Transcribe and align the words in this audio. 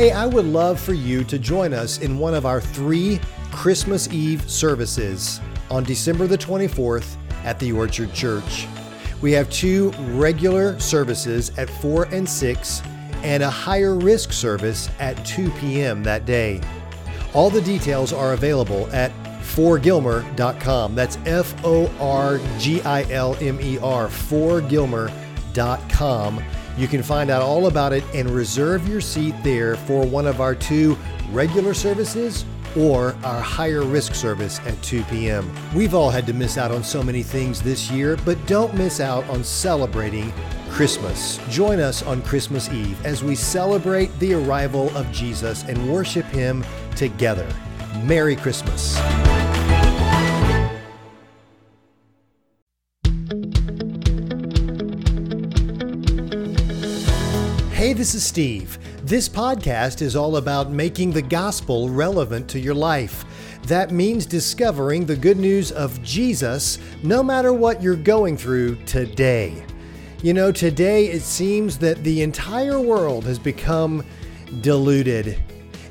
Hey, 0.00 0.12
I 0.12 0.24
would 0.24 0.46
love 0.46 0.80
for 0.80 0.94
you 0.94 1.24
to 1.24 1.38
join 1.38 1.74
us 1.74 1.98
in 1.98 2.18
one 2.18 2.32
of 2.32 2.46
our 2.46 2.58
three 2.58 3.20
Christmas 3.52 4.10
Eve 4.10 4.50
services 4.50 5.42
on 5.70 5.84
December 5.84 6.26
the 6.26 6.38
24th 6.38 7.18
at 7.44 7.58
the 7.58 7.72
Orchard 7.72 8.14
Church. 8.14 8.66
We 9.20 9.32
have 9.32 9.50
two 9.50 9.90
regular 10.12 10.80
services 10.80 11.52
at 11.58 11.68
4 11.68 12.04
and 12.04 12.26
6 12.26 12.82
and 13.22 13.42
a 13.42 13.50
higher 13.50 13.94
risk 13.94 14.32
service 14.32 14.88
at 15.00 15.22
2 15.26 15.50
p.m. 15.50 16.02
that 16.04 16.24
day. 16.24 16.62
All 17.34 17.50
the 17.50 17.60
details 17.60 18.14
are 18.14 18.32
available 18.32 18.88
at 18.94 19.12
forgilmer.com. 19.42 20.94
That's 20.94 21.18
F 21.26 21.54
O 21.62 21.92
R 22.00 22.40
G 22.58 22.80
I 22.80 23.02
L 23.10 23.36
M 23.42 23.60
E 23.60 23.78
R, 23.80 24.08
forgilmer.com. 24.08 26.42
You 26.80 26.88
can 26.88 27.02
find 27.02 27.28
out 27.28 27.42
all 27.42 27.66
about 27.66 27.92
it 27.92 28.02
and 28.14 28.30
reserve 28.30 28.88
your 28.88 29.02
seat 29.02 29.34
there 29.42 29.76
for 29.76 30.06
one 30.06 30.26
of 30.26 30.40
our 30.40 30.54
two 30.54 30.96
regular 31.30 31.74
services 31.74 32.46
or 32.74 33.14
our 33.22 33.38
higher 33.42 33.82
risk 33.82 34.14
service 34.14 34.60
at 34.60 34.82
2 34.82 35.02
p.m. 35.04 35.52
We've 35.74 35.94
all 35.94 36.08
had 36.08 36.26
to 36.28 36.32
miss 36.32 36.56
out 36.56 36.70
on 36.70 36.82
so 36.82 37.02
many 37.02 37.22
things 37.22 37.60
this 37.60 37.90
year, 37.90 38.16
but 38.24 38.38
don't 38.46 38.74
miss 38.74 38.98
out 38.98 39.28
on 39.28 39.44
celebrating 39.44 40.32
Christmas. 40.70 41.38
Join 41.50 41.80
us 41.80 42.02
on 42.02 42.22
Christmas 42.22 42.70
Eve 42.70 43.04
as 43.04 43.22
we 43.22 43.34
celebrate 43.34 44.18
the 44.18 44.32
arrival 44.32 44.88
of 44.96 45.12
Jesus 45.12 45.64
and 45.64 45.92
worship 45.92 46.24
Him 46.28 46.64
together. 46.96 47.46
Merry 48.04 48.36
Christmas. 48.36 48.98
This 58.00 58.14
is 58.14 58.24
Steve. 58.24 58.78
This 59.04 59.28
podcast 59.28 60.00
is 60.00 60.16
all 60.16 60.36
about 60.38 60.70
making 60.70 61.10
the 61.10 61.20
gospel 61.20 61.90
relevant 61.90 62.48
to 62.48 62.58
your 62.58 62.72
life. 62.72 63.26
That 63.64 63.90
means 63.90 64.24
discovering 64.24 65.04
the 65.04 65.14
good 65.14 65.36
news 65.36 65.70
of 65.70 66.02
Jesus 66.02 66.78
no 67.02 67.22
matter 67.22 67.52
what 67.52 67.82
you're 67.82 67.96
going 67.96 68.38
through 68.38 68.76
today. 68.86 69.62
You 70.22 70.32
know, 70.32 70.50
today 70.50 71.08
it 71.08 71.20
seems 71.20 71.76
that 71.80 72.02
the 72.02 72.22
entire 72.22 72.80
world 72.80 73.26
has 73.26 73.38
become 73.38 74.02
diluted. 74.62 75.38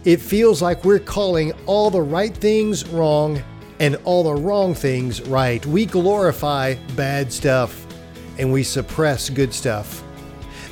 It 0.04 0.20
feels 0.20 0.64
like 0.64 0.84
we're 0.84 0.98
calling 0.98 1.52
all 1.68 1.92
the 1.92 2.02
right 2.02 2.36
things 2.36 2.88
wrong 2.88 3.40
and 3.80 3.98
all 4.04 4.24
the 4.24 4.42
wrong 4.42 4.74
things 4.74 5.22
right. 5.22 5.64
We 5.64 5.86
glorify 5.86 6.74
bad 6.96 7.32
stuff 7.32 7.86
and 8.40 8.52
we 8.52 8.64
suppress 8.64 9.30
good 9.30 9.54
stuff. 9.54 10.04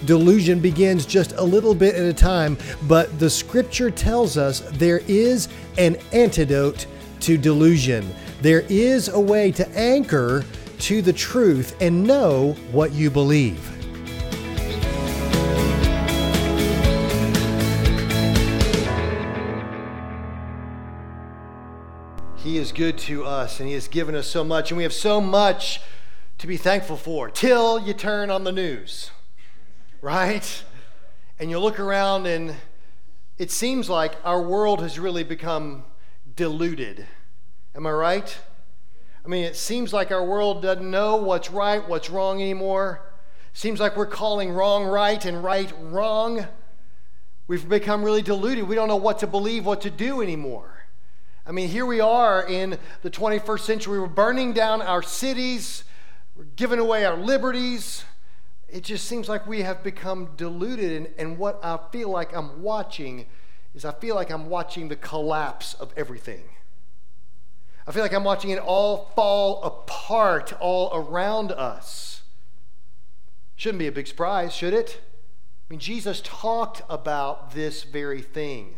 Delusion 0.06 0.60
begins 0.60 1.06
just 1.06 1.32
a 1.34 1.44
little 1.44 1.74
bit 1.74 1.96
at 1.96 2.06
a 2.06 2.14
time, 2.14 2.58
but 2.88 3.18
the 3.20 3.30
scripture 3.30 3.90
tells 3.90 4.38
us 4.38 4.60
there 4.74 5.02
is 5.08 5.50
an 5.78 5.98
antidote 6.12 6.86
to 7.22 7.38
delusion. 7.38 8.08
There 8.42 8.64
is 8.70 9.10
a 9.10 9.20
way 9.20 9.52
to 9.54 9.68
anchor 9.70 10.46
to 10.80 11.02
the 11.02 11.14
truth 11.14 11.76
and 11.82 12.04
know 12.04 12.54
what 12.72 12.92
you 12.92 13.10
believe. 13.10 13.74
He 22.38 22.60
is 22.60 22.72
good 22.72 22.98
to 23.00 23.26
us 23.26 23.60
and 23.60 23.68
He 23.68 23.74
has 23.74 23.88
given 23.88 24.16
us 24.16 24.28
so 24.28 24.44
much, 24.44 24.72
and 24.72 24.78
we 24.78 24.84
have 24.84 24.94
so 24.94 25.20
much 25.20 25.82
to 26.38 26.48
be 26.48 26.56
thankful 26.56 26.96
for 26.96 27.30
till 27.30 27.80
you 27.80 27.94
turn 27.94 28.30
on 28.30 28.44
the 28.44 28.52
news 28.52 29.10
right? 30.02 30.64
And 31.40 31.50
you 31.50 31.60
look 31.60 31.80
around 31.80 32.26
and 32.26 32.56
it 33.38 33.52
seems 33.52 33.90
like 33.90 34.16
our 34.24 34.42
world 34.42 34.82
has 34.82 35.00
really 35.00 35.24
become 35.24 35.84
diluted. 36.36 37.06
Am 37.76 37.86
I 37.86 37.92
right? 37.92 38.38
I 39.24 39.28
mean, 39.28 39.44
it 39.44 39.56
seems 39.56 39.94
like 39.94 40.12
our 40.12 40.24
world 40.24 40.62
doesn't 40.62 40.90
know 40.90 41.18
what's 41.18 41.52
right, 41.52 41.88
what's 41.88 42.10
wrong 42.10 42.42
anymore. 42.42 43.02
Seems 43.54 43.80
like 43.80 43.98
we're 43.98 44.06
calling 44.06 44.52
wrong 44.52 44.86
right 44.86 45.24
and 45.26 45.44
right 45.44 45.72
wrong. 45.82 46.48
We've 47.48 47.68
become 47.68 48.04
really 48.04 48.22
diluted. 48.22 48.68
We 48.68 48.76
don't 48.76 48.88
know 48.88 48.96
what 48.96 49.20
to 49.20 49.28
believe, 49.28 49.66
what 49.66 49.82
to 49.82 49.90
do 49.90 50.22
anymore. 50.22 50.86
I 51.46 51.52
mean, 51.52 51.70
here 51.70 51.86
we 51.86 52.00
are 52.00 52.46
in 52.46 52.78
the 53.04 53.10
21st 53.10 53.60
century. 53.62 54.00
We're 54.00 54.08
burning 54.08 54.54
down 54.54 54.82
our 54.82 55.02
cities, 55.02 55.84
we're 56.36 56.44
giving 56.56 56.78
away 56.78 57.06
our 57.06 57.18
liberties, 57.18 58.04
it 58.70 58.84
just 58.84 59.06
seems 59.08 59.30
like 59.30 59.48
we 59.48 59.62
have 59.62 59.84
become 59.84 60.30
deluded. 60.36 60.92
And, 60.92 61.08
and 61.18 61.38
what 61.38 61.60
I 61.64 61.80
feel 61.92 62.10
like 62.10 62.36
I'm 62.36 62.62
watching 62.62 63.28
is 63.74 63.86
I 63.86 63.92
feel 63.92 64.16
like 64.16 64.30
I'm 64.30 64.50
watching 64.50 64.90
the 64.90 64.96
collapse 64.96 65.74
of 65.76 65.94
everything. 65.96 66.44
I 67.86 67.92
feel 67.92 68.04
like 68.04 68.14
I'm 68.14 68.26
watching 68.26 68.50
it 68.50 68.60
all 68.60 69.12
fall 69.16 69.64
apart 69.64 70.54
all 70.60 70.92
around 70.94 71.52
us. 71.52 72.24
Shouldn't 73.56 73.80
be 73.80 73.88
a 73.88 73.92
big 73.92 74.08
surprise, 74.08 74.54
should 74.54 74.74
it? 74.74 75.00
I 75.70 75.74
mean, 75.74 75.80
Jesus 75.80 76.22
talked 76.24 76.82
about 76.90 77.52
this 77.52 77.84
very 77.84 78.22
thing. 78.22 78.76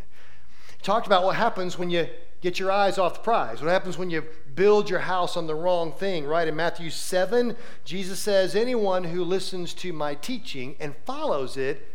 He 0.78 0.84
talked 0.84 1.08
about 1.08 1.24
what 1.24 1.36
happens 1.36 1.78
when 1.78 1.90
you 1.90 2.08
get 2.42 2.60
your 2.60 2.72
eyes 2.72 2.98
off 2.98 3.16
the 3.16 3.20
prize. 3.20 3.62
What 3.62 3.72
happens 3.72 3.98
when 3.98 4.10
you 4.10 4.24
build 4.56 4.90
your 4.90 5.00
house 5.00 5.38
on 5.38 5.48
the 5.48 5.56
wrong 5.56 5.92
thing, 5.92 6.26
right? 6.26 6.48
In 6.48 6.56
Matthew 6.56 6.90
7, 6.90 7.56
Jesus 7.86 8.20
says, 8.20 8.56
Anyone 8.56 9.06
who 9.06 9.24
listens 9.24 9.74
to 9.76 9.94
my 9.94 10.16
teaching 10.16 10.76
and 10.80 10.96
follows 11.06 11.58
it 11.58 11.88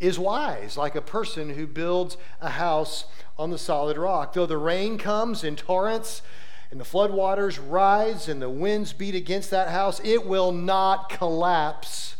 is 0.00 0.18
wise, 0.18 0.76
like 0.76 0.94
a 0.94 1.02
person 1.02 1.50
who 1.50 1.66
builds 1.66 2.16
a 2.40 2.50
house 2.50 3.04
on 3.36 3.50
the 3.50 3.58
solid 3.58 3.96
rock. 3.96 4.32
Though 4.32 4.46
the 4.46 4.58
rain 4.58 4.98
comes 4.98 5.42
in 5.42 5.56
torrents, 5.56 6.22
and 6.70 6.78
the 6.78 6.84
floodwaters 6.84 7.58
rise 7.66 8.28
and 8.28 8.42
the 8.42 8.50
winds 8.50 8.92
beat 8.92 9.14
against 9.14 9.50
that 9.50 9.68
house, 9.68 10.00
it 10.04 10.26
will 10.26 10.52
not 10.52 11.08
collapse 11.08 12.16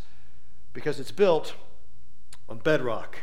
because 0.72 0.98
it's 0.98 1.10
built 1.10 1.54
on 2.48 2.58
bedrock. 2.58 3.18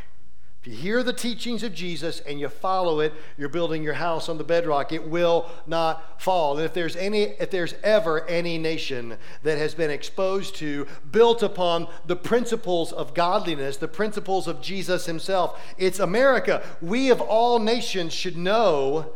If 0.66 0.72
you 0.72 0.78
hear 0.78 1.04
the 1.04 1.12
teachings 1.12 1.62
of 1.62 1.72
Jesus 1.72 2.18
and 2.18 2.40
you 2.40 2.48
follow 2.48 2.98
it, 2.98 3.14
you're 3.38 3.48
building 3.48 3.84
your 3.84 3.94
house 3.94 4.28
on 4.28 4.36
the 4.36 4.42
bedrock. 4.42 4.90
It 4.90 5.08
will 5.08 5.48
not 5.64 6.20
fall. 6.20 6.56
And 6.56 6.66
if 6.66 6.74
there's 6.74 6.96
any 6.96 7.22
if 7.22 7.52
there's 7.52 7.74
ever 7.84 8.26
any 8.26 8.58
nation 8.58 9.16
that 9.44 9.58
has 9.58 9.76
been 9.76 9.92
exposed 9.92 10.56
to 10.56 10.88
built 11.12 11.44
upon 11.44 11.86
the 12.06 12.16
principles 12.16 12.92
of 12.92 13.14
godliness, 13.14 13.76
the 13.76 13.86
principles 13.86 14.48
of 14.48 14.60
Jesus 14.60 15.06
himself, 15.06 15.56
it's 15.78 16.00
America. 16.00 16.64
We 16.82 17.10
of 17.10 17.20
all 17.20 17.60
nations 17.60 18.12
should 18.12 18.36
know 18.36 19.12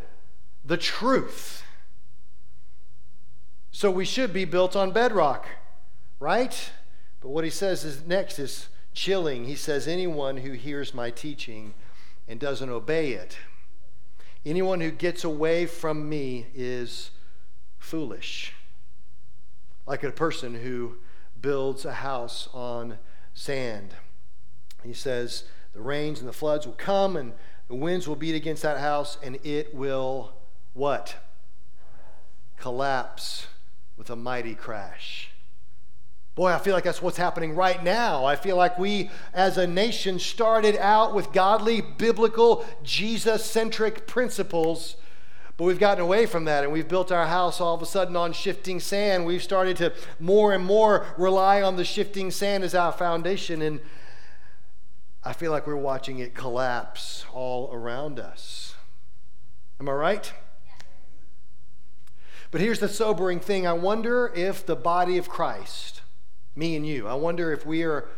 the 0.64 0.76
truth. 0.76 1.64
So 3.72 3.90
we 3.90 4.04
should 4.04 4.32
be 4.32 4.44
built 4.44 4.76
on 4.76 4.92
bedrock, 4.92 5.48
right? 6.20 6.70
But 7.20 7.30
what 7.30 7.42
he 7.42 7.50
says 7.50 7.82
is 7.82 8.06
next 8.06 8.38
is 8.38 8.68
chilling. 8.92 9.44
He 9.44 9.54
says, 9.54 9.86
Anyone 9.86 10.38
who 10.38 10.52
hears 10.52 10.94
my 10.94 11.10
teaching 11.10 11.74
and 12.28 12.38
doesn't 12.38 12.68
obey 12.68 13.12
it, 13.12 13.38
anyone 14.44 14.80
who 14.80 14.90
gets 14.90 15.24
away 15.24 15.66
from 15.66 16.08
me 16.08 16.46
is 16.54 17.10
foolish. 17.78 18.52
Like 19.86 20.04
a 20.04 20.12
person 20.12 20.54
who 20.54 20.96
builds 21.40 21.84
a 21.84 21.94
house 21.94 22.48
on 22.52 22.98
sand. 23.34 23.94
He 24.84 24.92
says, 24.92 25.44
The 25.72 25.80
rains 25.80 26.20
and 26.20 26.28
the 26.28 26.32
floods 26.32 26.66
will 26.66 26.74
come, 26.74 27.16
and 27.16 27.32
the 27.68 27.74
winds 27.74 28.06
will 28.06 28.16
beat 28.16 28.34
against 28.34 28.62
that 28.62 28.78
house, 28.78 29.18
and 29.22 29.38
it 29.44 29.74
will 29.74 30.32
what? 30.74 31.16
Collapse 32.58 33.46
with 33.96 34.10
a 34.10 34.16
mighty 34.16 34.54
crash. 34.54 35.29
Boy, 36.40 36.54
I 36.54 36.58
feel 36.58 36.72
like 36.72 36.84
that's 36.84 37.02
what's 37.02 37.18
happening 37.18 37.54
right 37.54 37.84
now. 37.84 38.24
I 38.24 38.34
feel 38.34 38.56
like 38.56 38.78
we 38.78 39.10
as 39.34 39.58
a 39.58 39.66
nation 39.66 40.18
started 40.18 40.74
out 40.78 41.14
with 41.14 41.34
godly, 41.34 41.82
biblical, 41.82 42.64
Jesus 42.82 43.44
centric 43.44 44.06
principles, 44.06 44.96
but 45.58 45.64
we've 45.64 45.78
gotten 45.78 46.02
away 46.02 46.24
from 46.24 46.46
that 46.46 46.64
and 46.64 46.72
we've 46.72 46.88
built 46.88 47.12
our 47.12 47.26
house 47.26 47.60
all 47.60 47.74
of 47.74 47.82
a 47.82 47.84
sudden 47.84 48.16
on 48.16 48.32
shifting 48.32 48.80
sand. 48.80 49.26
We've 49.26 49.42
started 49.42 49.76
to 49.76 49.92
more 50.18 50.54
and 50.54 50.64
more 50.64 51.04
rely 51.18 51.60
on 51.60 51.76
the 51.76 51.84
shifting 51.84 52.30
sand 52.30 52.64
as 52.64 52.74
our 52.74 52.92
foundation, 52.92 53.60
and 53.60 53.78
I 55.22 55.34
feel 55.34 55.50
like 55.52 55.66
we're 55.66 55.76
watching 55.76 56.20
it 56.20 56.34
collapse 56.34 57.26
all 57.34 57.70
around 57.70 58.18
us. 58.18 58.76
Am 59.78 59.90
I 59.90 59.92
right? 59.92 60.32
But 62.50 62.62
here's 62.62 62.80
the 62.80 62.88
sobering 62.88 63.40
thing 63.40 63.66
I 63.66 63.74
wonder 63.74 64.32
if 64.34 64.64
the 64.64 64.74
body 64.74 65.18
of 65.18 65.28
Christ 65.28 65.99
me 66.54 66.76
and 66.76 66.86
you. 66.86 67.06
I 67.06 67.14
wonder 67.14 67.52
if 67.52 67.64
we 67.64 67.82
are 67.82 68.08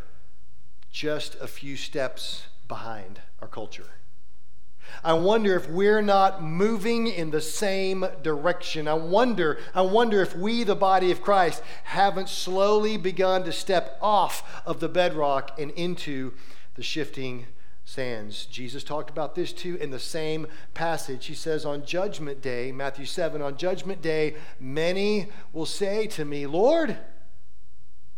just 0.90 1.37
a 1.40 1.46
few 1.46 1.76
steps 1.76 2.46
behind 2.69 3.20
our 3.40 3.49
culture. 3.49 3.87
I 5.05 5.14
wonder 5.14 5.56
if 5.56 5.69
we're 5.69 6.02
not 6.02 6.43
moving 6.43 7.06
in 7.06 7.31
the 7.31 7.40
same 7.40 8.05
direction. 8.23 8.87
I 8.88 8.94
wonder, 8.94 9.58
I 9.75 9.82
wonder 9.82 10.20
if 10.20 10.37
we, 10.37 10.64
the 10.64 10.76
body 10.76 11.11
of 11.11 11.23
Christ, 11.23 11.62
haven't 11.84 12.29
slowly 12.29 12.96
begun 12.96 13.44
to 13.44 13.52
step 13.52 13.99
off 14.02 14.62
of 14.67 14.81
the 14.81 14.88
bedrock 14.88 15.58
and 15.58 15.70
into 15.73 16.34
the 16.75 16.82
shifting 16.82 17.46
sands. 17.84 18.46
Jesus 18.46 18.84
talked 18.84 19.11
about 19.11 19.34
this 19.34 19.52
too 19.52 19.76
in 19.76 19.90
the 19.90 19.99
same 19.99 20.46
passage. 20.75 21.26
He 21.26 21.34
says, 21.34 21.64
On 21.64 21.84
Judgment 21.84 22.40
Day, 22.40 22.70
Matthew 22.73 23.06
7, 23.06 23.43
on 23.43 23.56
Judgment 23.56 24.02
Day, 24.02 24.37
many 24.61 25.29
will 25.52 25.67
say 25.67 26.06
to 26.08 26.25
me, 26.25 26.46
Lord, 26.46 26.96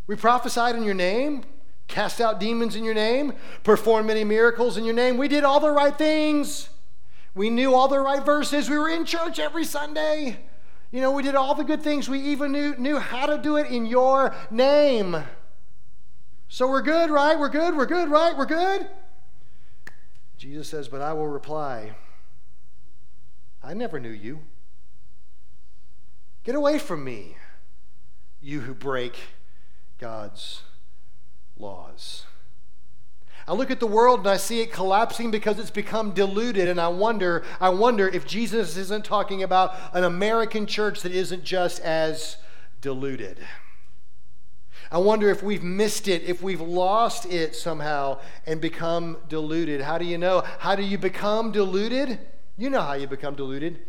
we 0.06 0.16
prophesied 0.16 0.76
in 0.76 0.82
your 0.82 0.94
name, 0.94 1.44
cast 1.88 2.20
out 2.20 2.40
demons 2.40 2.76
in 2.76 2.84
your 2.84 2.94
name, 2.94 3.32
performed 3.62 4.06
many 4.06 4.24
miracles 4.24 4.76
in 4.76 4.84
your 4.84 4.94
name. 4.94 5.16
We 5.16 5.28
did 5.28 5.44
all 5.44 5.60
the 5.60 5.70
right 5.70 5.96
things. 5.96 6.68
We 7.34 7.50
knew 7.50 7.74
all 7.74 7.88
the 7.88 7.98
right 7.98 8.24
verses. 8.24 8.68
We 8.68 8.78
were 8.78 8.88
in 8.88 9.04
church 9.04 9.38
every 9.38 9.64
Sunday. 9.64 10.38
You 10.90 11.00
know, 11.00 11.10
we 11.10 11.22
did 11.22 11.34
all 11.34 11.54
the 11.54 11.64
good 11.64 11.82
things. 11.82 12.08
We 12.08 12.20
even 12.20 12.52
knew, 12.52 12.76
knew 12.76 12.98
how 12.98 13.26
to 13.26 13.38
do 13.38 13.56
it 13.56 13.66
in 13.66 13.86
your 13.86 14.34
name. 14.50 15.16
So 16.48 16.68
we're 16.68 16.82
good, 16.82 17.10
right? 17.10 17.36
We're 17.36 17.48
good, 17.48 17.76
we're 17.76 17.86
good, 17.86 18.08
right? 18.08 18.36
We're 18.36 18.46
good. 18.46 18.88
Jesus 20.36 20.68
says, 20.68 20.88
But 20.88 21.00
I 21.00 21.12
will 21.12 21.26
reply, 21.26 21.96
I 23.62 23.74
never 23.74 23.98
knew 23.98 24.10
you. 24.10 24.42
Get 26.44 26.54
away 26.54 26.78
from 26.78 27.02
me, 27.02 27.36
you 28.40 28.60
who 28.60 28.74
break 28.74 29.16
God's 29.98 30.62
laws. 31.56 32.26
I 33.46 33.52
look 33.52 33.70
at 33.70 33.80
the 33.80 33.86
world 33.86 34.20
and 34.20 34.28
I 34.28 34.38
see 34.38 34.60
it 34.60 34.72
collapsing 34.72 35.30
because 35.30 35.58
it's 35.58 35.70
become 35.70 36.12
diluted 36.12 36.68
and 36.68 36.80
I 36.80 36.88
wonder 36.88 37.44
I 37.60 37.68
wonder 37.68 38.08
if 38.08 38.26
Jesus 38.26 38.76
isn't 38.76 39.04
talking 39.04 39.42
about 39.42 39.74
an 39.92 40.04
American 40.04 40.66
church 40.66 41.02
that 41.02 41.12
isn't 41.12 41.44
just 41.44 41.80
as 41.80 42.38
diluted. 42.80 43.38
I 44.90 44.98
wonder 44.98 45.28
if 45.30 45.42
we've 45.42 45.62
missed 45.62 46.08
it, 46.08 46.22
if 46.22 46.42
we've 46.42 46.60
lost 46.60 47.26
it 47.26 47.54
somehow 47.54 48.20
and 48.46 48.60
become 48.60 49.18
diluted. 49.28 49.80
How 49.80 49.98
do 49.98 50.04
you 50.04 50.18
know? 50.18 50.42
How 50.58 50.74
do 50.76 50.82
you 50.82 50.98
become 50.98 51.52
diluted? 51.52 52.18
You 52.56 52.70
know 52.70 52.80
how 52.80 52.94
you 52.94 53.06
become 53.06 53.34
diluted. 53.34 53.80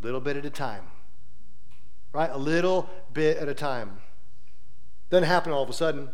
A 0.00 0.04
little 0.04 0.20
bit 0.20 0.36
at 0.36 0.46
a 0.46 0.50
time. 0.50 0.84
Right? 2.12 2.30
A 2.32 2.38
little 2.38 2.88
bit 3.12 3.36
at 3.36 3.48
a 3.48 3.54
time. 3.54 3.98
Doesn't 5.10 5.28
happen 5.28 5.52
all 5.52 5.62
of 5.62 5.70
a 5.70 5.74
sudden. 5.74 6.10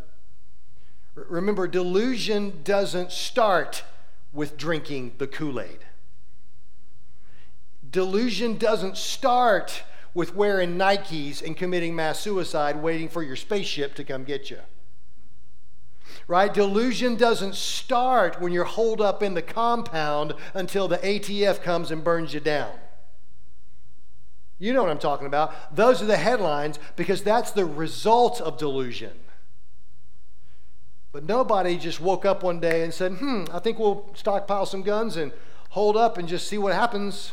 Remember, 1.15 1.67
delusion 1.67 2.61
doesn't 2.65 3.13
start 3.13 3.85
with 4.33 4.57
drinking 4.57 5.15
the 5.19 5.27
Kool 5.27 5.61
Aid. 5.61 5.79
Delusion 7.89 8.59
doesn't 8.59 8.97
start 8.97 9.85
with 10.13 10.35
wearing 10.35 10.77
Nikes 10.77 11.43
and 11.45 11.57
committing 11.57 11.95
mass 11.95 12.21
suicide, 12.21 12.83
waiting 12.83 13.09
for 13.09 13.23
your 13.23 13.37
spaceship 13.37 13.95
to 13.95 14.05
come 14.05 14.25
get 14.25 14.51
you. 14.51 14.59
Right? 16.27 16.53
Delusion 16.53 17.17
doesn't 17.17 17.55
start 17.55 18.41
when 18.41 18.53
you're 18.53 18.65
holed 18.65 19.01
up 19.01 19.23
in 19.23 19.35
the 19.35 19.43
compound 19.43 20.35
until 20.55 20.89
the 20.89 20.99
ATF 20.99 21.63
comes 21.63 21.91
and 21.91 22.03
burns 22.03 22.35
you 22.35 22.41
down. 22.41 22.73
You 24.59 24.73
know 24.73 24.83
what 24.83 24.91
I'm 24.91 24.99
talking 24.99 25.27
about. 25.27 25.75
Those 25.75 26.01
are 26.01 26.07
the 26.07 26.17
headlines 26.17 26.79
because 26.97 27.23
that's 27.23 27.51
the 27.51 27.65
result 27.65 28.41
of 28.41 28.57
delusion. 28.57 29.13
But 31.13 31.25
nobody 31.25 31.79
just 31.79 32.01
woke 32.01 32.25
up 32.25 32.43
one 32.43 32.61
day 32.61 32.83
and 32.83 32.93
said, 32.93 33.13
hmm, 33.13 33.45
I 33.53 33.61
think 33.61 33.79
we'll 33.79 34.11
stockpile 34.15 34.67
some 34.67 34.83
guns 34.83 35.17
and 35.17 35.33
holed 35.71 35.97
up 35.97 36.19
and 36.19 36.27
just 36.27 36.49
see 36.49 36.59
what 36.59 36.73
happens. 36.73 37.33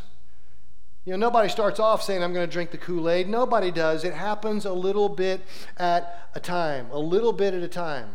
You 1.04 1.14
know, 1.14 1.18
nobody 1.18 1.50
starts 1.50 1.80
off 1.80 2.04
saying, 2.04 2.24
I'm 2.24 2.32
going 2.32 2.48
to 2.48 2.52
drink 2.52 2.70
the 2.70 2.78
Kool 2.78 3.10
Aid. 3.10 3.28
Nobody 3.28 3.72
does. 3.72 4.04
It 4.04 4.14
happens 4.14 4.66
a 4.66 4.74
little 4.74 5.10
bit 5.10 5.42
at 5.78 6.30
a 6.36 6.40
time, 6.40 6.90
a 6.92 7.00
little 7.00 7.34
bit 7.34 7.56
at 7.56 7.64
a 7.64 7.68
time. 7.68 8.10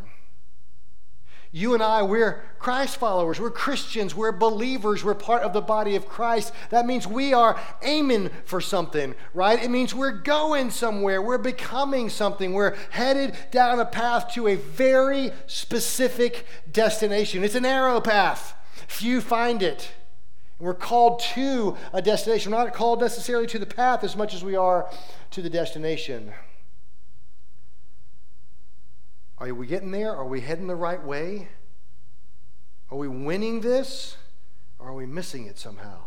You 1.57 1.73
and 1.73 1.83
I, 1.83 2.03
we're 2.03 2.43
Christ 2.59 2.99
followers. 2.99 3.41
We're 3.41 3.51
Christians. 3.51 4.15
We're 4.15 4.31
believers. 4.31 5.03
We're 5.03 5.15
part 5.15 5.43
of 5.43 5.55
the 5.55 5.63
body 5.63 5.97
of 5.97 6.07
Christ. 6.07 6.53
That 6.69 6.85
means 6.85 7.07
we 7.07 7.33
are 7.33 7.59
aiming 7.81 8.29
for 8.45 8.61
something, 8.61 9.15
right? 9.33 9.65
It 9.65 9.71
means 9.71 9.95
we're 9.95 10.11
going 10.11 10.71
somewhere. 10.71 11.23
We're 11.23 11.39
becoming 11.39 12.11
something. 12.11 12.53
We're 12.53 12.77
headed 12.91 13.39
down 13.53 13.81
a 13.81 13.87
path 13.87 14.35
to 14.35 14.49
a 14.49 14.57
very 14.57 15.33
specific 15.47 16.45
destination. 16.71 17.43
It's 17.43 17.55
an 17.55 17.65
arrow 17.65 18.03
path. 18.03 18.53
Few 18.87 19.23
find 19.23 19.63
it. 19.63 19.93
We're 20.59 20.75
called 20.75 21.21
to 21.37 21.79
a 21.95 22.03
destination. 22.03 22.53
We're 22.53 22.65
not 22.65 22.75
called 22.75 23.01
necessarily 23.01 23.47
to 23.47 23.59
the 23.59 23.65
path 23.65 24.05
as 24.05 24.15
much 24.15 24.35
as 24.35 24.45
we 24.45 24.57
are 24.57 24.91
to 25.31 25.41
the 25.41 25.49
destination. 25.49 26.35
Are 29.39 29.53
we 29.53 29.67
getting 29.67 29.91
there? 29.91 30.15
Are 30.15 30.27
we 30.27 30.41
heading 30.41 30.67
the 30.67 30.75
right 30.75 31.03
way? 31.03 31.49
Are 32.91 32.97
we 32.97 33.09
winning 33.09 33.61
this? 33.61 34.17
Or 34.79 34.89
are 34.89 34.95
we 34.95 35.07
missing 35.07 35.47
it 35.47 35.59
somehow? 35.59 35.99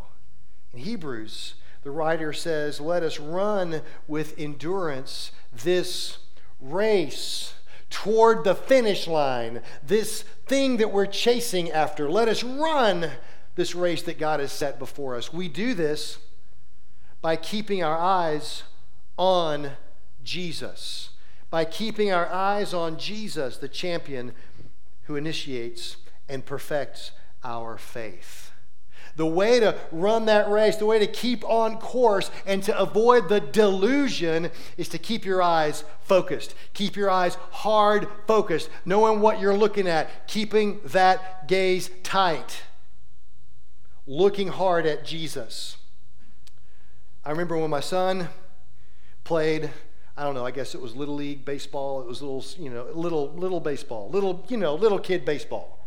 In 0.73 0.79
Hebrews, 0.79 1.55
the 1.83 1.91
writer 1.91 2.33
says, 2.33 2.81
Let 2.81 3.03
us 3.03 3.19
run 3.19 3.81
with 4.07 4.37
endurance 4.37 5.31
this 5.51 6.17
race 6.59 7.53
toward 7.89 8.43
the 8.43 8.55
finish 8.55 9.07
line, 9.07 9.61
this 9.85 10.23
thing 10.45 10.77
that 10.77 10.91
we're 10.91 11.05
chasing 11.05 11.71
after. 11.71 12.09
Let 12.09 12.27
us 12.27 12.43
run 12.43 13.11
this 13.55 13.75
race 13.75 14.01
that 14.03 14.19
God 14.19 14.39
has 14.39 14.51
set 14.51 14.79
before 14.79 15.15
us. 15.15 15.33
We 15.33 15.47
do 15.47 15.73
this 15.73 16.17
by 17.21 17.35
keeping 17.35 17.83
our 17.83 17.97
eyes 17.97 18.63
on 19.17 19.71
Jesus 20.23 21.08
by 21.49 21.65
keeping 21.65 22.11
our 22.11 22.27
eyes 22.27 22.73
on 22.73 22.97
Jesus, 22.97 23.57
the 23.57 23.67
champion 23.67 24.33
who 25.03 25.15
initiates 25.15 25.97
and 26.27 26.45
perfects 26.45 27.11
our 27.43 27.77
faith. 27.77 28.51
The 29.15 29.25
way 29.25 29.59
to 29.59 29.75
run 29.91 30.25
that 30.25 30.49
race, 30.49 30.77
the 30.77 30.85
way 30.85 30.99
to 30.99 31.07
keep 31.07 31.43
on 31.43 31.77
course 31.77 32.29
and 32.45 32.63
to 32.63 32.77
avoid 32.77 33.27
the 33.27 33.39
delusion 33.39 34.51
is 34.77 34.87
to 34.89 34.97
keep 34.97 35.25
your 35.25 35.41
eyes 35.41 35.83
focused. 36.01 36.53
Keep 36.73 36.95
your 36.95 37.09
eyes 37.09 37.35
hard 37.51 38.07
focused, 38.27 38.69
knowing 38.85 39.19
what 39.19 39.41
you're 39.41 39.57
looking 39.57 39.87
at, 39.87 40.27
keeping 40.27 40.79
that 40.85 41.47
gaze 41.47 41.89
tight, 42.03 42.63
looking 44.05 44.49
hard 44.49 44.85
at 44.85 45.05
Jesus. 45.05 45.77
I 47.25 47.31
remember 47.31 47.57
when 47.57 47.69
my 47.69 47.81
son 47.81 48.29
played 49.23 49.71
I 50.19 50.23
don't 50.23 50.35
know, 50.35 50.45
I 50.45 50.51
guess 50.51 50.75
it 50.75 50.81
was 50.81 50.97
little 50.97 51.15
league 51.15 51.45
baseball. 51.45 52.01
It 52.01 52.07
was 52.07 52.21
little, 52.21 52.43
you 52.61 52.69
know, 52.69 52.87
little 52.93 53.31
little 53.35 53.61
baseball, 53.61 54.09
little, 54.09 54.45
you 54.49 54.57
know, 54.57 54.75
little 54.75 54.99
kid 54.99 55.23
baseball. 55.23 55.79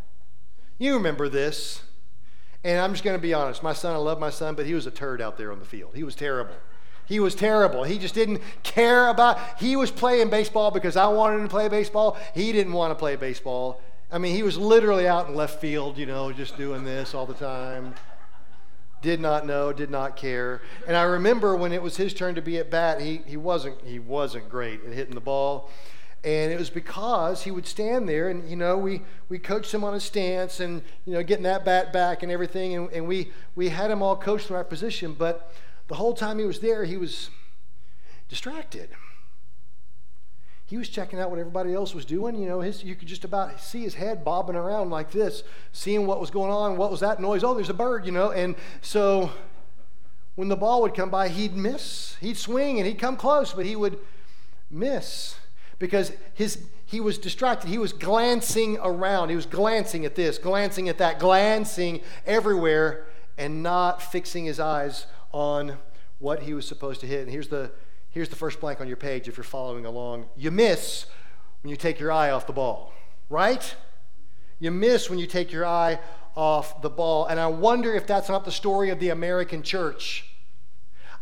You 0.79 0.94
remember 0.94 1.29
this. 1.29 1.82
And 2.64 2.81
I'm 2.81 2.93
just 2.93 3.05
going 3.05 3.17
to 3.17 3.20
be 3.20 3.34
honest. 3.34 3.62
My 3.62 3.75
son, 3.75 3.92
I 3.92 3.99
love 3.99 4.18
my 4.18 4.30
son, 4.30 4.54
but 4.54 4.64
he 4.64 4.73
was 4.73 4.87
a 4.87 4.90
turd 4.90 5.21
out 5.21 5.37
there 5.37 5.52
on 5.52 5.59
the 5.59 5.66
field. 5.66 5.92
He 5.95 6.02
was 6.02 6.14
terrible. 6.14 6.54
He 7.04 7.21
was 7.21 7.35
terrible. 7.35 7.85
He 7.85 7.99
just 7.99 8.14
didn't 8.14 8.40
care 8.62 9.09
about 9.09 9.38
he 9.61 9.76
was 9.76 9.90
playing 9.90 10.30
baseball 10.30 10.71
because 10.71 10.97
I 10.97 11.09
wanted 11.09 11.40
him 11.40 11.42
to 11.42 11.50
play 11.50 11.68
baseball. 11.68 12.16
He 12.35 12.52
didn't 12.52 12.73
want 12.73 12.90
to 12.92 12.95
play 12.95 13.16
baseball. 13.16 13.83
I 14.11 14.16
mean, 14.16 14.35
he 14.35 14.42
was 14.42 14.56
literally 14.56 15.06
out 15.06 15.28
in 15.28 15.35
left 15.35 15.61
field, 15.61 15.99
you 15.99 16.06
know, 16.06 16.33
just 16.33 16.56
doing 16.56 16.85
this 16.85 17.14
all 17.14 17.26
the 17.26 17.35
time 17.35 17.95
did 19.02 19.21
not 19.21 19.44
know, 19.44 19.73
did 19.73 19.90
not 19.90 20.16
care. 20.16 20.62
And 20.87 20.97
I 20.97 21.02
remember 21.02 21.54
when 21.56 21.73
it 21.73 21.82
was 21.82 21.97
his 21.97 22.14
turn 22.14 22.35
to 22.37 22.42
be 22.42 22.56
at 22.59 22.71
bat, 22.71 23.00
he, 23.00 23.21
he 23.26 23.37
wasn't 23.37 23.85
he 23.85 23.99
wasn't 23.99 24.49
great 24.49 24.85
at 24.85 24.92
hitting 24.92 25.14
the 25.14 25.21
ball. 25.21 25.71
And 26.25 26.52
it 26.52 26.59
was 26.59 26.71
because 26.71 27.42
he 27.42 27.50
would 27.50 27.66
stand 27.66 28.09
there 28.09 28.28
and, 28.28 28.49
you 28.49 28.54
know, 28.54 28.78
we, 28.78 29.02
we 29.28 29.40
coached 29.40 29.75
him 29.75 29.82
on 29.82 29.92
his 29.92 30.04
stance 30.04 30.61
and, 30.61 30.80
you 31.04 31.14
know, 31.14 31.23
getting 31.25 31.42
that 31.42 31.64
bat 31.64 31.92
back 31.92 32.23
and 32.23 32.30
everything. 32.30 32.76
And, 32.76 32.92
and 32.92 33.09
we, 33.09 33.32
we 33.56 33.71
had 33.71 33.90
him 33.90 34.02
all 34.02 34.14
coached 34.14 34.49
in 34.49 34.54
our 34.54 34.62
position. 34.62 35.16
But 35.18 35.52
the 35.88 35.97
whole 35.97 36.14
time 36.14 36.38
he 36.38 36.44
was 36.44 36.61
there, 36.61 36.85
he 36.85 36.97
was 36.97 37.30
distracted 38.28 38.90
he 40.73 40.79
was 40.79 40.88
checking 40.88 41.21
out 41.21 41.29
what 41.29 41.38
everybody 41.38 41.75
else 41.75 41.95
was 41.95 42.07
doing. 42.07 42.35
You 42.35 42.49
know, 42.49 42.61
his, 42.62 42.83
you 42.83 42.95
could 42.95 43.07
just 43.07 43.25
about 43.25 43.61
see 43.61 43.83
his 43.83 43.93
head 43.93 44.25
bobbing 44.25 44.57
around 44.57 44.88
like 44.88 45.11
this, 45.11 45.43
seeing 45.71 46.07
what 46.07 46.19
was 46.19 46.31
going 46.31 46.50
on. 46.50 46.79
What 46.79 46.91
was 46.91 47.00
that 47.00 47.21
noise? 47.21 47.45
Oh, 47.45 47.52
there's 47.52 47.69
a 47.69 47.75
bird, 47.75 48.07
you 48.07 48.11
know. 48.11 48.31
And 48.31 48.57
so 48.81 49.31
when 50.35 50.49
the 50.49 50.57
ball 50.57 50.81
would 50.81 50.95
come 50.95 51.11
by, 51.11 51.29
he'd 51.29 51.55
miss. 51.55 52.17
He'd 52.23 52.38
swing 52.38 52.79
and 52.79 52.87
he'd 52.87 52.99
come 52.99 53.19
close, 53.19 53.52
but 53.52 53.67
he 53.67 53.76
would 53.76 53.99
miss 54.71 55.37
because 55.79 56.11
his 56.33 56.64
he 56.87 57.00
was 57.00 57.19
distracted. 57.19 57.69
He 57.69 57.76
was 57.76 57.93
glancing 57.93 58.79
around. 58.83 59.29
He 59.29 59.37
was 59.37 59.45
glancing 59.45 60.07
at 60.07 60.14
this, 60.14 60.38
glancing 60.38 60.88
at 60.88 60.97
that, 60.97 61.19
glancing 61.19 62.00
everywhere, 62.25 63.05
and 63.37 63.62
not 63.62 64.00
fixing 64.00 64.47
his 64.47 64.59
eyes 64.59 65.05
on 65.33 65.76
what 66.19 66.45
he 66.45 66.55
was 66.55 66.67
supposed 66.67 67.02
to 67.02 67.07
hit. 67.07 67.21
And 67.21 67.31
here's 67.31 67.49
the 67.49 67.73
Here's 68.12 68.28
the 68.28 68.37
first 68.37 68.61
blank 68.61 68.81
on 68.81 68.88
your 68.88 68.97
page 68.97 69.26
if 69.26 69.37
you're 69.37 69.45
following 69.45 69.87
along. 69.87 70.26
You 70.37 70.50
miss 70.50 71.07
when 71.62 71.71
you 71.71 71.76
take 71.76 71.99
your 71.99 72.12
eye 72.12 72.31
off 72.31 72.47
the 72.47 72.52
ball, 72.52 72.92
right? 73.28 73.75
You 74.59 74.71
miss 74.71 75.11
when 75.11 75.19
you 75.19 75.26
take 75.26 75.50
your 75.50 75.66
eye 75.66 75.99
off 76.37 76.83
the 76.83 76.90
ball. 76.90 77.26
And 77.26 77.40
I 77.40 77.47
wonder 77.47 77.95
if 77.95 78.07
that's 78.07 78.28
not 78.28 78.45
the 78.45 78.52
story 78.52 78.90
of 78.90 79.00
the 79.00 79.09
American 79.09 79.62
church. 79.62 80.26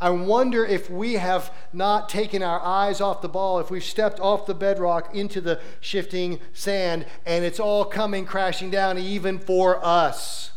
I 0.00 0.10
wonder 0.10 0.64
if 0.64 0.90
we 0.90 1.14
have 1.14 1.52
not 1.72 2.08
taken 2.08 2.42
our 2.42 2.60
eyes 2.60 3.00
off 3.00 3.20
the 3.20 3.28
ball, 3.28 3.60
if 3.60 3.70
we've 3.70 3.84
stepped 3.84 4.18
off 4.18 4.46
the 4.46 4.54
bedrock 4.54 5.14
into 5.14 5.40
the 5.42 5.60
shifting 5.80 6.40
sand, 6.54 7.04
and 7.26 7.44
it's 7.44 7.60
all 7.60 7.84
coming 7.84 8.24
crashing 8.24 8.70
down, 8.70 8.98
even 8.98 9.38
for 9.38 9.84
us. 9.84 10.52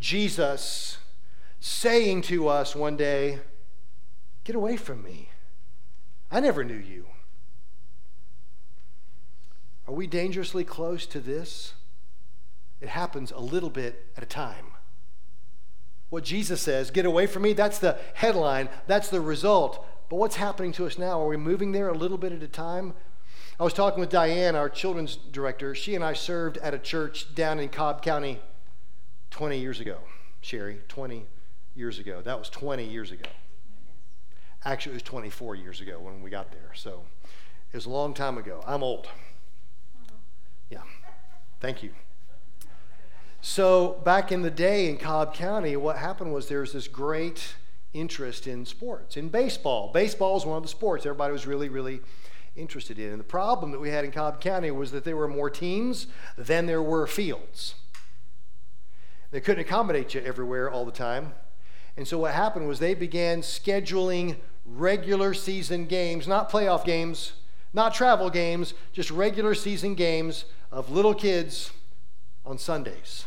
Jesus 0.00 0.98
saying 1.60 2.22
to 2.22 2.48
us 2.48 2.74
one 2.74 2.96
day, 2.96 3.38
Get 4.46 4.54
away 4.54 4.76
from 4.76 5.02
me. 5.02 5.30
I 6.30 6.38
never 6.38 6.62
knew 6.62 6.76
you. 6.76 7.06
Are 9.88 9.92
we 9.92 10.06
dangerously 10.06 10.62
close 10.62 11.04
to 11.06 11.18
this? 11.18 11.74
It 12.80 12.88
happens 12.88 13.32
a 13.32 13.40
little 13.40 13.70
bit 13.70 14.06
at 14.16 14.22
a 14.22 14.26
time. 14.26 14.66
What 16.10 16.22
Jesus 16.22 16.62
says, 16.62 16.92
get 16.92 17.06
away 17.06 17.26
from 17.26 17.42
me, 17.42 17.54
that's 17.54 17.80
the 17.80 17.98
headline, 18.14 18.68
that's 18.86 19.08
the 19.08 19.20
result. 19.20 19.84
But 20.08 20.16
what's 20.16 20.36
happening 20.36 20.70
to 20.74 20.86
us 20.86 20.96
now? 20.96 21.20
Are 21.20 21.26
we 21.26 21.36
moving 21.36 21.72
there 21.72 21.88
a 21.88 21.98
little 21.98 22.16
bit 22.16 22.30
at 22.30 22.44
a 22.44 22.46
time? 22.46 22.94
I 23.58 23.64
was 23.64 23.72
talking 23.72 23.98
with 23.98 24.10
Diane, 24.10 24.54
our 24.54 24.68
children's 24.68 25.16
director. 25.16 25.74
She 25.74 25.96
and 25.96 26.04
I 26.04 26.12
served 26.12 26.56
at 26.58 26.72
a 26.72 26.78
church 26.78 27.34
down 27.34 27.58
in 27.58 27.68
Cobb 27.68 28.00
County 28.00 28.38
20 29.30 29.58
years 29.58 29.80
ago. 29.80 29.98
Sherry, 30.40 30.82
20 30.86 31.26
years 31.74 31.98
ago. 31.98 32.22
That 32.22 32.38
was 32.38 32.48
20 32.48 32.84
years 32.84 33.10
ago. 33.10 33.26
Actually, 34.66 34.92
it 34.92 34.94
was 34.94 35.02
24 35.04 35.54
years 35.54 35.80
ago 35.80 36.00
when 36.00 36.20
we 36.20 36.28
got 36.28 36.50
there. 36.50 36.72
So 36.74 37.04
it 37.72 37.76
was 37.76 37.86
a 37.86 37.90
long 37.90 38.12
time 38.12 38.36
ago. 38.36 38.64
I'm 38.66 38.82
old. 38.82 39.06
Mm-hmm. 39.06 40.16
Yeah. 40.70 40.80
Thank 41.60 41.84
you. 41.84 41.90
So, 43.40 44.00
back 44.04 44.32
in 44.32 44.42
the 44.42 44.50
day 44.50 44.90
in 44.90 44.96
Cobb 44.96 45.32
County, 45.32 45.76
what 45.76 45.98
happened 45.98 46.34
was 46.34 46.48
there 46.48 46.62
was 46.62 46.72
this 46.72 46.88
great 46.88 47.54
interest 47.94 48.48
in 48.48 48.66
sports, 48.66 49.16
in 49.16 49.28
baseball. 49.28 49.92
Baseball 49.92 50.36
is 50.36 50.44
one 50.44 50.56
of 50.56 50.64
the 50.64 50.68
sports 50.68 51.06
everybody 51.06 51.32
was 51.32 51.46
really, 51.46 51.68
really 51.68 52.00
interested 52.56 52.98
in. 52.98 53.12
And 53.12 53.20
the 53.20 53.24
problem 53.24 53.70
that 53.70 53.78
we 53.78 53.90
had 53.90 54.04
in 54.04 54.10
Cobb 54.10 54.40
County 54.40 54.72
was 54.72 54.90
that 54.90 55.04
there 55.04 55.16
were 55.16 55.28
more 55.28 55.48
teams 55.48 56.08
than 56.36 56.66
there 56.66 56.82
were 56.82 57.06
fields. 57.06 57.76
They 59.30 59.40
couldn't 59.40 59.60
accommodate 59.60 60.14
you 60.14 60.22
everywhere 60.22 60.68
all 60.68 60.84
the 60.84 60.90
time. 60.90 61.34
And 61.96 62.08
so, 62.08 62.18
what 62.18 62.34
happened 62.34 62.66
was 62.66 62.80
they 62.80 62.94
began 62.94 63.42
scheduling 63.42 64.38
regular 64.66 65.32
season 65.34 65.86
games, 65.86 66.26
not 66.26 66.50
playoff 66.50 66.84
games, 66.84 67.32
not 67.72 67.94
travel 67.94 68.30
games, 68.30 68.74
just 68.92 69.10
regular 69.10 69.54
season 69.54 69.94
games 69.94 70.44
of 70.72 70.90
little 70.90 71.14
kids 71.14 71.72
on 72.44 72.58
Sundays. 72.58 73.24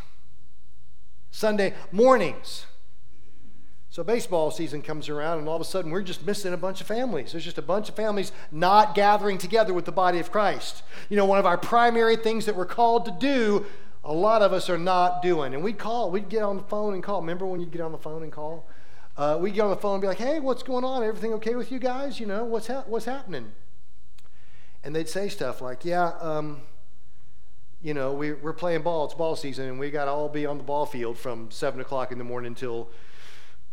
Sunday 1.31 1.73
mornings. 1.91 2.65
So 3.91 4.03
baseball 4.03 4.51
season 4.51 4.81
comes 4.81 5.09
around, 5.09 5.39
and 5.39 5.47
all 5.47 5.55
of 5.55 5.61
a 5.61 5.65
sudden 5.65 5.91
we're 5.91 6.03
just 6.03 6.25
missing 6.25 6.53
a 6.53 6.57
bunch 6.57 6.79
of 6.79 6.87
families. 6.87 7.31
There's 7.31 7.43
just 7.43 7.57
a 7.57 7.63
bunch 7.63 7.89
of 7.89 7.95
families 7.95 8.31
not 8.51 8.93
gathering 8.93 9.37
together 9.37 9.73
with 9.73 9.85
the 9.85 9.91
body 9.91 10.19
of 10.19 10.31
Christ. 10.31 10.83
You 11.09 11.17
know, 11.17 11.25
one 11.25 11.39
of 11.39 11.45
our 11.45 11.57
primary 11.57 12.15
things 12.15 12.45
that 12.45 12.55
we're 12.55 12.65
called 12.65 13.05
to 13.05 13.11
do, 13.19 13.65
a 14.03 14.13
lot 14.13 14.41
of 14.41 14.53
us 14.53 14.69
are 14.69 14.77
not 14.77 15.21
doing. 15.21 15.53
And 15.53 15.63
we'd 15.63 15.79
call, 15.79 16.11
we'd 16.11 16.29
get 16.29 16.43
on 16.43 16.57
the 16.57 16.63
phone 16.63 16.93
and 16.93 17.03
call. 17.03 17.21
Remember 17.21 17.45
when 17.45 17.59
you'd 17.59 17.71
get 17.71 17.81
on 17.81 17.91
the 17.91 17.97
phone 17.97 18.21
and 18.21 18.31
call? 18.31 18.67
Uh, 19.19 19.37
we'd 19.37 19.53
get 19.53 19.63
on 19.63 19.69
the 19.69 19.75
phone 19.75 19.95
and 19.95 20.01
be 20.01 20.07
like, 20.07 20.17
hey, 20.17 20.39
what's 20.39 20.63
going 20.63 20.85
on? 20.85 21.03
Everything 21.03 21.33
okay 21.33 21.53
with 21.55 21.73
you 21.73 21.77
guys? 21.77 22.21
You 22.21 22.25
know, 22.25 22.45
what's, 22.45 22.67
ha- 22.67 22.85
what's 22.87 23.03
happening? 23.03 23.51
And 24.81 24.95
they'd 24.95 25.09
say 25.09 25.27
stuff 25.27 25.59
like, 25.59 25.83
yeah, 25.83 26.13
um, 26.21 26.61
you 27.81 27.93
know, 27.93 28.13
we, 28.13 28.31
we're 28.31 28.53
playing 28.53 28.81
ball. 28.81 29.03
It's 29.03 29.13
ball 29.13 29.35
season, 29.35 29.67
and 29.67 29.77
we 29.77 29.91
got 29.91 30.05
to 30.05 30.11
all 30.11 30.29
be 30.29 30.45
on 30.45 30.57
the 30.57 30.63
ball 30.63 30.85
field 30.85 31.17
from 31.17 31.51
7 31.51 31.81
o'clock 31.81 32.13
in 32.13 32.17
the 32.17 32.23
morning 32.23 32.47
until 32.47 32.87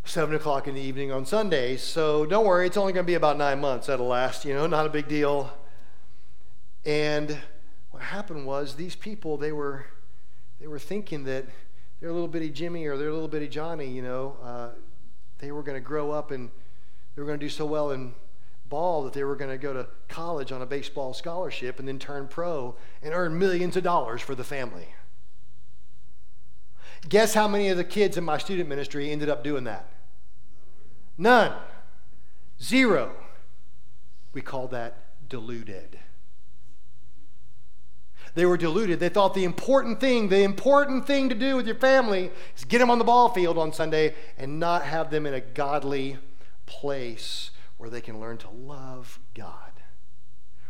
7 0.05 0.35
o'clock 0.35 0.67
in 0.67 0.75
the 0.75 0.81
evening 0.81 1.13
on 1.13 1.25
Sundays. 1.25 1.81
So 1.81 2.27
don't 2.27 2.45
worry, 2.45 2.67
it's 2.67 2.77
only 2.77 2.93
going 2.93 3.05
to 3.05 3.09
be 3.09 3.15
about 3.15 3.39
nine 3.39 3.61
months. 3.61 3.87
That'll 3.87 4.09
last, 4.09 4.45
you 4.45 4.53
know, 4.53 4.67
not 4.67 4.85
a 4.85 4.91
big 4.91 5.07
deal. 5.07 5.57
And 6.85 7.39
what 7.93 8.03
happened 8.03 8.47
was 8.47 8.75
these 8.75 8.97
people, 8.97 9.37
they 9.37 9.53
were, 9.53 9.87
they 10.59 10.67
were 10.67 10.81
thinking 10.81 11.23
that 11.23 11.45
their 12.01 12.11
little 12.11 12.27
bitty 12.27 12.51
Jimmy 12.51 12.87
or 12.87 12.97
their 12.97 13.13
little 13.13 13.29
bitty 13.29 13.47
Johnny, 13.47 13.87
you 13.87 14.03
know, 14.03 14.37
uh, 14.43 14.71
they 15.39 15.53
were 15.53 15.63
going 15.63 15.77
to 15.77 15.87
grow 15.87 16.11
up 16.11 16.31
and 16.31 16.51
they 17.15 17.23
were 17.23 17.27
going 17.27 17.39
to 17.39 17.45
do 17.45 17.51
so 17.51 17.67
well 17.67 17.91
in 17.91 18.15
ball 18.69 19.05
that 19.05 19.13
they 19.13 19.25
were 19.25 19.37
going 19.37 19.51
to 19.51 19.59
go 19.59 19.73
to 19.73 19.87
college 20.09 20.51
on 20.53 20.63
a 20.63 20.67
baseball 20.67 21.15
scholarship 21.15 21.79
and 21.79 21.87
then 21.87 21.99
turn 21.99 22.27
pro 22.29 22.75
and 23.03 23.15
earn 23.15 23.39
millions 23.39 23.77
of 23.77 23.83
dollars 23.83 24.21
for 24.21 24.35
the 24.35 24.45
family. 24.45 24.89
Guess 27.09 27.35
how 27.35 27.47
many 27.47 27.69
of 27.69 27.77
the 27.77 27.85
kids 27.85 28.17
in 28.17 28.25
my 28.25 28.39
student 28.39 28.69
ministry 28.69 29.11
ended 29.11 29.29
up 29.29 29.45
doing 29.45 29.65
that? 29.65 29.89
None. 31.17 31.53
Zero. 32.61 33.15
We 34.33 34.43
call 34.43 34.69
that 34.69 35.29
deluded. 35.29 35.99
They 38.37 38.45
were 38.45 38.59
deluded. 38.59 39.01
They 39.01 39.09
thought 39.09 39.33
the 39.33 39.45
important 39.45 39.99
thing, 39.99 40.29
the 40.29 40.43
important 40.43 41.07
thing 41.07 41.31
to 41.31 41.35
do 41.35 41.57
with 41.57 41.65
your 41.65 41.77
family 41.77 42.31
is 42.55 42.65
get 42.65 42.81
them 42.81 42.91
on 42.91 42.99
the 42.99 43.05
ball 43.05 43.31
field 43.31 43.57
on 43.57 43.73
Sunday 43.73 44.15
and 44.37 44.61
not 44.61 44.83
have 44.83 45.11
them 45.11 45.25
in 45.25 45.33
a 45.33 45.41
godly 45.41 46.19
place 46.67 47.51
where 47.79 47.89
they 47.89 48.03
can 48.03 48.21
learn 48.21 48.37
to 48.37 48.51
love 48.51 49.19
God, 49.35 49.73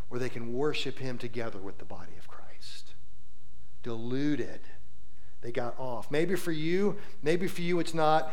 where 0.09 0.21
they 0.21 0.29
can 0.29 0.55
worship 0.55 1.01
Him 1.01 1.19
together 1.19 1.59
with 1.59 1.79
the 1.79 1.85
body 1.85 2.13
of 2.17 2.29
Christ. 2.29 2.95
Deluded. 3.83 4.61
They 5.41 5.51
got 5.51 5.77
off. 5.77 6.09
Maybe 6.09 6.37
for 6.37 6.53
you, 6.53 6.97
maybe 7.21 7.49
for 7.49 7.63
you 7.63 7.81
it's 7.81 7.95
not 7.95 8.33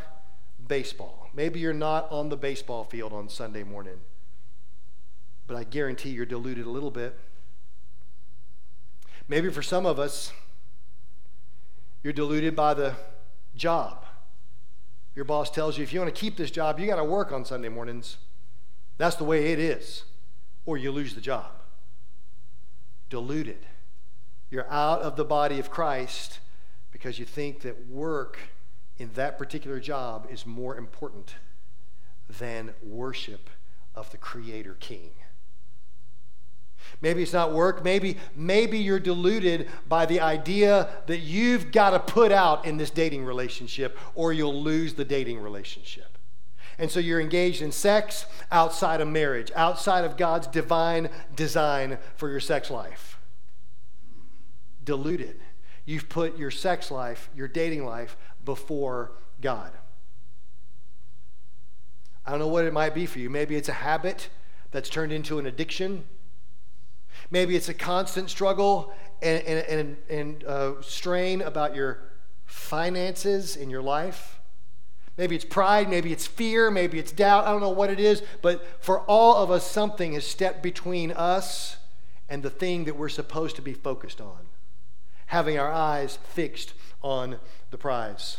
baseball. 0.68 1.32
Maybe 1.34 1.60
you're 1.60 1.74
not 1.74 2.08
on 2.12 2.30
the 2.30 2.38
baseball 2.38 2.84
field 2.84 3.12
on 3.12 3.30
Sunday 3.30 3.64
morning. 3.64 4.00
But 5.48 5.58
I 5.58 5.64
guarantee 5.64 6.12
you're 6.12 6.28
deluded 6.28 6.68
a 6.68 6.70
little 6.70 6.92
bit. 6.92 7.18
Maybe 9.28 9.50
for 9.50 9.62
some 9.62 9.86
of 9.86 10.00
us, 10.00 10.32
you're 12.04 12.14
deluded 12.14 12.56
by 12.56 12.74
the 12.74 12.96
job. 13.56 14.06
Your 15.16 15.26
boss 15.26 15.50
tells 15.50 15.78
you 15.78 15.84
if 15.84 15.94
you 15.94 16.00
want 16.00 16.14
to 16.14 16.20
keep 16.20 16.38
this 16.38 16.52
job, 16.52 16.80
you 16.80 16.88
got 16.88 16.98
to 16.98 17.04
work 17.04 17.32
on 17.32 17.46
Sunday 17.46 17.70
mornings. 17.70 18.18
That's 18.98 19.16
the 19.16 19.24
way 19.24 19.52
it 19.52 19.60
is, 19.60 20.04
or 20.66 20.78
you 20.78 20.92
lose 20.92 21.16
the 21.16 21.22
job. 21.22 21.52
Deluded. 23.10 23.66
You're 24.50 24.70
out 24.70 25.02
of 25.02 25.16
the 25.16 25.26
body 25.26 25.60
of 25.60 25.70
Christ 25.70 26.40
because 26.92 27.18
you 27.18 27.26
think 27.26 27.62
that 27.62 27.88
work 27.88 28.38
in 28.98 29.12
that 29.14 29.38
particular 29.38 29.80
job 29.80 30.28
is 30.30 30.46
more 30.46 30.78
important 30.78 31.36
than 32.40 32.74
worship 32.84 33.50
of 33.96 34.12
the 34.12 34.18
Creator 34.18 34.76
King. 34.80 35.12
Maybe 37.04 37.22
it's 37.22 37.34
not 37.34 37.52
work. 37.52 37.84
Maybe, 37.84 38.18
maybe 38.34 38.80
you're 38.80 38.98
deluded 38.98 39.70
by 39.90 40.06
the 40.06 40.22
idea 40.22 40.88
that 41.08 41.18
you've 41.18 41.74
got 41.74 41.90
to 41.90 42.00
put 42.00 42.32
out 42.32 42.66
in 42.66 42.78
this 42.78 42.90
dating 42.90 43.26
relationship 43.26 44.00
or 44.16 44.32
you'll 44.32 44.64
lose 44.64 44.94
the 44.94 45.04
dating 45.04 45.42
relationship. 45.42 46.18
And 46.80 46.90
so 46.90 47.02
you're 47.02 47.20
engaged 47.20 47.62
in 47.62 47.74
sex 47.74 48.26
outside 48.50 49.02
of 49.02 49.10
marriage, 49.10 49.52
outside 49.54 50.06
of 50.06 50.16
God's 50.16 50.48
divine 50.48 51.10
design 51.36 51.98
for 52.16 52.30
your 52.30 52.40
sex 52.40 52.72
life. 52.72 53.20
Deluded. 54.86 55.42
You've 55.84 56.08
put 56.08 56.38
your 56.38 56.52
sex 56.52 56.90
life, 56.90 57.30
your 57.36 57.50
dating 57.50 57.86
life, 57.86 58.16
before 58.46 59.12
God. 59.42 59.72
I 62.26 62.32
don't 62.32 62.40
know 62.40 62.48
what 62.48 62.64
it 62.64 62.72
might 62.72 62.96
be 62.96 63.06
for 63.06 63.20
you. 63.20 63.30
Maybe 63.30 63.58
it's 63.58 63.68
a 63.68 63.74
habit 63.74 64.30
that's 64.72 64.88
turned 64.88 65.12
into 65.12 65.38
an 65.38 65.46
addiction. 65.46 66.06
Maybe 67.34 67.56
it's 67.56 67.68
a 67.68 67.74
constant 67.74 68.30
struggle 68.30 68.94
and, 69.24 69.44
and, 69.44 69.66
and, 69.68 69.98
and 70.08 70.44
uh, 70.44 70.82
strain 70.82 71.42
about 71.42 71.76
your 71.76 71.98
finances 72.46 73.56
in 73.56 73.72
your 73.72 73.82
life. 73.82 74.40
Maybe 75.18 75.36
it's 75.36 75.44
pride, 75.44 75.90
maybe 75.90 76.14
it's 76.14 76.28
fear, 76.28 76.70
maybe 76.70 77.00
it's 77.00 77.12
doubt. 77.12 77.48
I 77.48 77.52
don't 77.52 77.60
know 77.60 77.72
what 77.72 77.90
it 77.90 78.00
is, 78.00 78.22
but 78.44 78.64
for 78.84 79.00
all 79.02 79.38
of 79.38 79.50
us, 79.50 79.66
something 79.66 80.14
has 80.14 80.28
stepped 80.28 80.62
between 80.62 81.12
us 81.12 81.78
and 82.30 82.44
the 82.44 82.52
thing 82.52 82.84
that 82.86 82.98
we're 82.98 83.10
supposed 83.10 83.56
to 83.56 83.64
be 83.64 83.74
focused 83.74 84.22
on, 84.22 84.46
having 85.26 85.58
our 85.58 85.72
eyes 85.72 86.20
fixed 86.24 86.76
on 87.02 87.40
the 87.72 87.80
prize. 87.80 88.38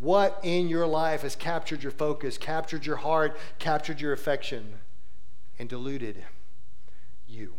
What 0.00 0.40
in 0.42 0.68
your 0.68 0.88
life 0.88 1.22
has 1.22 1.36
captured 1.36 1.84
your 1.84 1.92
focus, 1.92 2.36
captured 2.36 2.84
your 2.84 2.96
heart, 2.96 3.38
captured 3.60 4.00
your 4.00 4.12
affection, 4.12 4.80
and 5.56 5.68
deluded 5.68 6.24
you? 7.28 7.54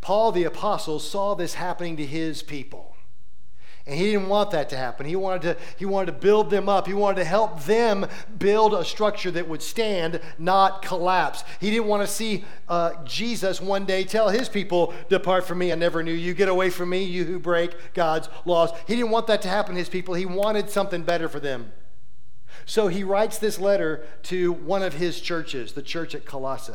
Paul 0.00 0.32
the 0.32 0.44
Apostle 0.44 0.98
saw 0.98 1.34
this 1.34 1.54
happening 1.54 1.96
to 1.98 2.06
his 2.06 2.42
people. 2.42 2.90
And 3.86 3.98
he 3.98 4.12
didn't 4.12 4.28
want 4.28 4.50
that 4.52 4.68
to 4.70 4.76
happen. 4.76 5.06
He 5.06 5.16
wanted 5.16 5.42
to, 5.42 5.56
he 5.76 5.84
wanted 5.84 6.06
to 6.06 6.12
build 6.12 6.50
them 6.50 6.68
up. 6.68 6.86
He 6.86 6.94
wanted 6.94 7.16
to 7.16 7.24
help 7.24 7.64
them 7.64 8.06
build 8.38 8.74
a 8.74 8.84
structure 8.84 9.30
that 9.32 9.48
would 9.48 9.62
stand, 9.62 10.20
not 10.38 10.82
collapse. 10.82 11.44
He 11.60 11.70
didn't 11.70 11.86
want 11.86 12.02
to 12.02 12.06
see 12.06 12.44
uh, 12.68 13.02
Jesus 13.04 13.60
one 13.60 13.86
day 13.86 14.04
tell 14.04 14.28
his 14.28 14.48
people, 14.48 14.94
Depart 15.08 15.44
from 15.44 15.58
me, 15.58 15.72
I 15.72 15.74
never 15.74 16.02
knew 16.02 16.12
you. 16.12 16.34
Get 16.34 16.48
away 16.48 16.70
from 16.70 16.90
me, 16.90 17.02
you 17.02 17.24
who 17.24 17.38
break 17.38 17.94
God's 17.94 18.28
laws. 18.44 18.70
He 18.86 18.94
didn't 18.94 19.10
want 19.10 19.26
that 19.28 19.42
to 19.42 19.48
happen 19.48 19.74
to 19.74 19.80
his 19.80 19.88
people. 19.88 20.14
He 20.14 20.26
wanted 20.26 20.70
something 20.70 21.02
better 21.02 21.28
for 21.28 21.40
them. 21.40 21.72
So 22.66 22.88
he 22.88 23.02
writes 23.02 23.38
this 23.38 23.58
letter 23.58 24.06
to 24.24 24.52
one 24.52 24.82
of 24.82 24.94
his 24.94 25.20
churches, 25.20 25.72
the 25.72 25.82
church 25.82 26.14
at 26.14 26.24
Colossae. 26.26 26.74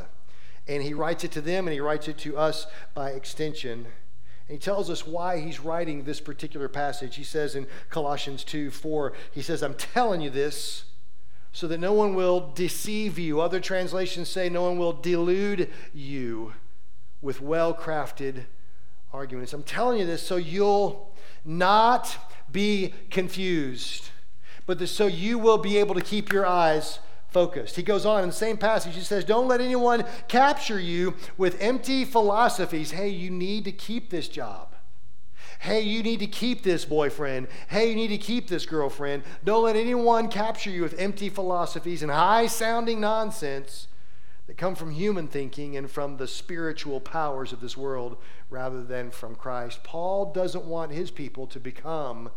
And 0.68 0.82
he 0.82 0.94
writes 0.94 1.24
it 1.24 1.32
to 1.34 1.42
them 1.42 1.68
and 1.68 1.74
he 1.74 1.80
writes 1.80 2.08
it 2.08 2.18
to 2.20 2.38
us 2.38 2.68
by 2.94 3.12
extension. 3.12 3.86
And 4.48 4.58
he 4.58 4.58
tells 4.58 4.90
us 4.90 5.06
why 5.06 5.40
he's 5.40 5.60
writing 5.60 6.04
this 6.04 6.20
particular 6.20 6.68
passage. 6.68 7.16
He 7.16 7.24
says 7.24 7.56
in 7.56 7.68
Colossians 7.90 8.44
2 8.44 8.72
4, 8.72 9.14
he 9.32 9.42
says, 9.42 9.64
I'm 9.64 9.76
telling 9.76 10.22
you 10.22 10.30
this 10.30 10.86
so 11.52 11.68
that 11.68 11.80
no 11.80 11.94
one 11.94 12.16
will 12.16 12.52
deceive 12.54 13.18
you. 13.18 13.40
Other 13.40 13.60
translations 13.60 14.28
say, 14.28 14.50
no 14.50 14.64
one 14.64 14.78
will 14.78 14.94
delude 14.94 15.72
you 15.94 16.54
with 17.22 17.42
well 17.42 17.74
crafted 17.74 18.46
arguments. 19.14 19.54
I'm 19.54 19.64
telling 19.64 20.00
you 20.00 20.06
this 20.06 20.22
so 20.22 20.36
you'll 20.36 21.16
not 21.46 22.18
be 22.52 22.94
confused, 23.10 24.10
but 24.66 24.88
so 24.90 25.08
you 25.08 25.40
will 25.40 25.58
be 25.58 25.78
able 25.78 25.96
to 25.96 26.02
keep 26.02 26.32
your 26.32 26.46
eyes 26.46 27.00
focused. 27.36 27.75
He 27.75 27.84
goes 27.84 28.06
on 28.06 28.24
in 28.24 28.30
the 28.30 28.34
same 28.36 28.56
passage, 28.56 28.96
he 28.96 29.01
says, 29.01 29.25
Don't 29.25 29.50
let 29.50 29.60
anyone 29.60 30.06
capture 30.30 30.80
you 30.80 31.15
with 31.38 31.62
empty 31.62 32.06
philosophies. 32.06 32.92
Hey, 32.92 33.10
you 33.10 33.30
need 33.30 33.65
to 33.65 33.74
keep 33.74 34.10
this 34.10 34.30
job. 34.30 34.74
Hey, 35.60 35.82
you 35.82 36.01
need 36.01 36.22
to 36.22 36.27
keep 36.27 36.63
this 36.63 36.86
boyfriend. 36.86 37.50
Hey, 37.68 37.89
you 37.89 37.96
need 37.96 38.08
to 38.08 38.18
keep 38.18 38.48
this 38.48 38.65
girlfriend. 38.65 39.24
Don't 39.44 39.65
let 39.65 39.75
anyone 39.75 40.30
capture 40.30 40.70
you 40.70 40.82
with 40.82 40.98
empty 40.98 41.27
philosophies 41.27 42.01
and 42.01 42.10
high 42.10 42.48
sounding 42.48 43.01
nonsense 43.01 43.89
that 44.48 44.56
come 44.56 44.74
from 44.74 44.92
human 44.92 45.27
thinking 45.27 45.75
and 45.75 45.92
from 45.92 46.15
the 46.15 46.30
spiritual 46.30 47.01
powers 47.01 47.51
of 47.51 47.60
this 47.60 47.75
world 47.75 48.15
rather 48.50 48.82
than 48.82 49.12
from 49.12 49.36
Christ. 49.36 49.84
Paul 49.84 50.32
doesn't 50.32 50.63
want 50.63 50.94
his 50.94 51.12
people 51.12 51.48
to 51.48 51.60
become 51.60 52.30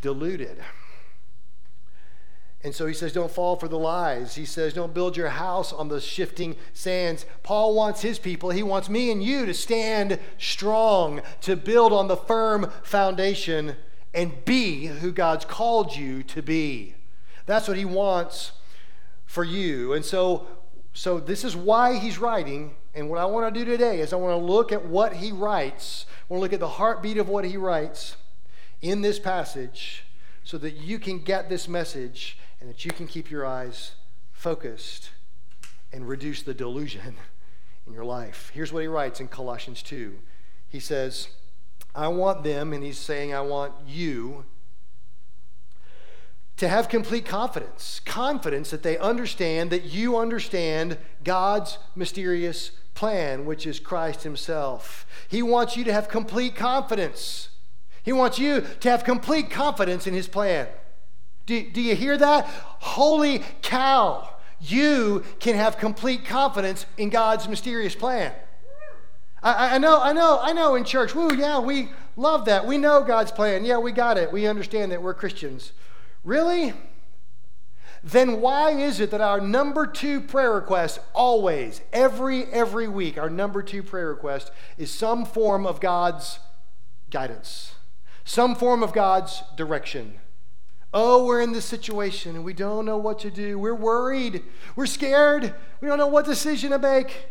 deluded. 0.00 0.58
And 2.64 2.74
so 2.74 2.86
he 2.86 2.94
says, 2.94 3.12
don't 3.12 3.30
fall 3.30 3.54
for 3.54 3.68
the 3.68 3.78
lies. 3.78 4.34
He 4.34 4.44
says, 4.44 4.74
don't 4.74 4.92
build 4.92 5.16
your 5.16 5.28
house 5.28 5.72
on 5.72 5.88
the 5.88 6.00
shifting 6.00 6.56
sands. 6.72 7.24
Paul 7.44 7.74
wants 7.74 8.02
his 8.02 8.18
people, 8.18 8.50
he 8.50 8.64
wants 8.64 8.88
me 8.88 9.12
and 9.12 9.22
you 9.22 9.46
to 9.46 9.54
stand 9.54 10.18
strong, 10.38 11.22
to 11.42 11.54
build 11.54 11.92
on 11.92 12.08
the 12.08 12.16
firm 12.16 12.72
foundation 12.82 13.76
and 14.12 14.44
be 14.44 14.86
who 14.86 15.12
God's 15.12 15.44
called 15.44 15.94
you 15.94 16.24
to 16.24 16.42
be. 16.42 16.94
That's 17.46 17.68
what 17.68 17.76
he 17.76 17.84
wants 17.84 18.52
for 19.24 19.44
you. 19.44 19.92
And 19.92 20.04
so, 20.04 20.48
so 20.92 21.20
this 21.20 21.44
is 21.44 21.54
why 21.54 21.98
he's 21.98 22.18
writing. 22.18 22.74
And 22.92 23.08
what 23.08 23.20
I 23.20 23.24
want 23.26 23.54
to 23.54 23.64
do 23.64 23.70
today 23.70 24.00
is 24.00 24.12
I 24.12 24.16
want 24.16 24.32
to 24.32 24.44
look 24.44 24.72
at 24.72 24.84
what 24.84 25.14
he 25.14 25.30
writes. 25.30 26.06
I 26.08 26.34
want 26.34 26.40
to 26.40 26.42
look 26.42 26.52
at 26.52 26.60
the 26.60 26.68
heartbeat 26.68 27.18
of 27.18 27.28
what 27.28 27.44
he 27.44 27.56
writes 27.56 28.16
in 28.82 29.02
this 29.02 29.20
passage 29.20 30.04
so 30.42 30.58
that 30.58 30.76
you 30.76 30.98
can 30.98 31.20
get 31.20 31.48
this 31.48 31.68
message 31.68 32.38
and 32.60 32.68
that 32.68 32.84
you 32.84 32.90
can 32.90 33.06
keep 33.06 33.30
your 33.30 33.46
eyes 33.46 33.92
focused 34.32 35.10
and 35.92 36.08
reduce 36.08 36.42
the 36.42 36.54
delusion 36.54 37.16
in 37.86 37.92
your 37.92 38.04
life. 38.04 38.50
Here's 38.54 38.72
what 38.72 38.80
he 38.80 38.88
writes 38.88 39.20
in 39.20 39.28
Colossians 39.28 39.82
2. 39.82 40.18
He 40.68 40.80
says, 40.80 41.28
I 41.94 42.08
want 42.08 42.44
them, 42.44 42.72
and 42.72 42.84
he's 42.84 42.98
saying, 42.98 43.34
I 43.34 43.40
want 43.40 43.72
you 43.86 44.44
to 46.58 46.68
have 46.68 46.88
complete 46.88 47.24
confidence. 47.24 48.00
Confidence 48.04 48.70
that 48.70 48.82
they 48.82 48.98
understand, 48.98 49.70
that 49.70 49.84
you 49.84 50.18
understand 50.18 50.98
God's 51.24 51.78
mysterious 51.94 52.72
plan, 52.94 53.46
which 53.46 53.66
is 53.66 53.78
Christ 53.78 54.24
Himself. 54.24 55.06
He 55.28 55.40
wants 55.40 55.76
you 55.76 55.84
to 55.84 55.92
have 55.92 56.08
complete 56.08 56.56
confidence. 56.56 57.48
He 58.02 58.12
wants 58.12 58.38
you 58.38 58.64
to 58.80 58.90
have 58.90 59.04
complete 59.04 59.50
confidence 59.50 60.06
in 60.06 60.14
His 60.14 60.26
plan. 60.26 60.66
Do, 61.48 61.62
do 61.70 61.80
you 61.80 61.96
hear 61.96 62.18
that? 62.18 62.44
Holy 62.44 63.38
cow. 63.62 64.28
You 64.60 65.24
can 65.40 65.54
have 65.54 65.78
complete 65.78 66.26
confidence 66.26 66.84
in 66.98 67.08
God's 67.08 67.48
mysterious 67.48 67.94
plan. 67.94 68.34
I, 69.42 69.76
I, 69.76 69.78
know, 69.78 69.98
I 69.98 70.12
know, 70.12 70.38
I 70.42 70.52
know 70.52 70.74
in 70.74 70.84
church, 70.84 71.14
woo, 71.14 71.34
yeah, 71.34 71.58
we 71.58 71.88
love 72.16 72.44
that. 72.44 72.66
We 72.66 72.76
know 72.76 73.02
God's 73.02 73.32
plan. 73.32 73.64
Yeah, 73.64 73.78
we 73.78 73.92
got 73.92 74.18
it. 74.18 74.30
We 74.30 74.46
understand 74.46 74.92
that 74.92 75.02
we're 75.02 75.14
Christians. 75.14 75.72
Really? 76.22 76.74
Then 78.04 78.42
why 78.42 78.72
is 78.72 79.00
it 79.00 79.10
that 79.10 79.22
our 79.22 79.40
number 79.40 79.86
two 79.86 80.20
prayer 80.20 80.52
request 80.52 81.00
always, 81.14 81.80
every, 81.94 82.44
every 82.44 82.88
week, 82.88 83.16
our 83.16 83.30
number 83.30 83.62
two 83.62 83.82
prayer 83.82 84.08
request 84.08 84.50
is 84.76 84.90
some 84.90 85.24
form 85.24 85.66
of 85.66 85.80
God's 85.80 86.40
guidance, 87.08 87.72
some 88.26 88.54
form 88.54 88.82
of 88.82 88.92
God's 88.92 89.42
direction? 89.56 90.20
Oh, 90.92 91.24
we're 91.24 91.42
in 91.42 91.52
this 91.52 91.66
situation 91.66 92.34
and 92.34 92.44
we 92.44 92.54
don't 92.54 92.86
know 92.86 92.96
what 92.96 93.18
to 93.20 93.30
do. 93.30 93.58
We're 93.58 93.74
worried. 93.74 94.42
We're 94.74 94.86
scared. 94.86 95.54
We 95.80 95.88
don't 95.88 95.98
know 95.98 96.06
what 96.06 96.24
decision 96.24 96.70
to 96.70 96.78
make. 96.78 97.26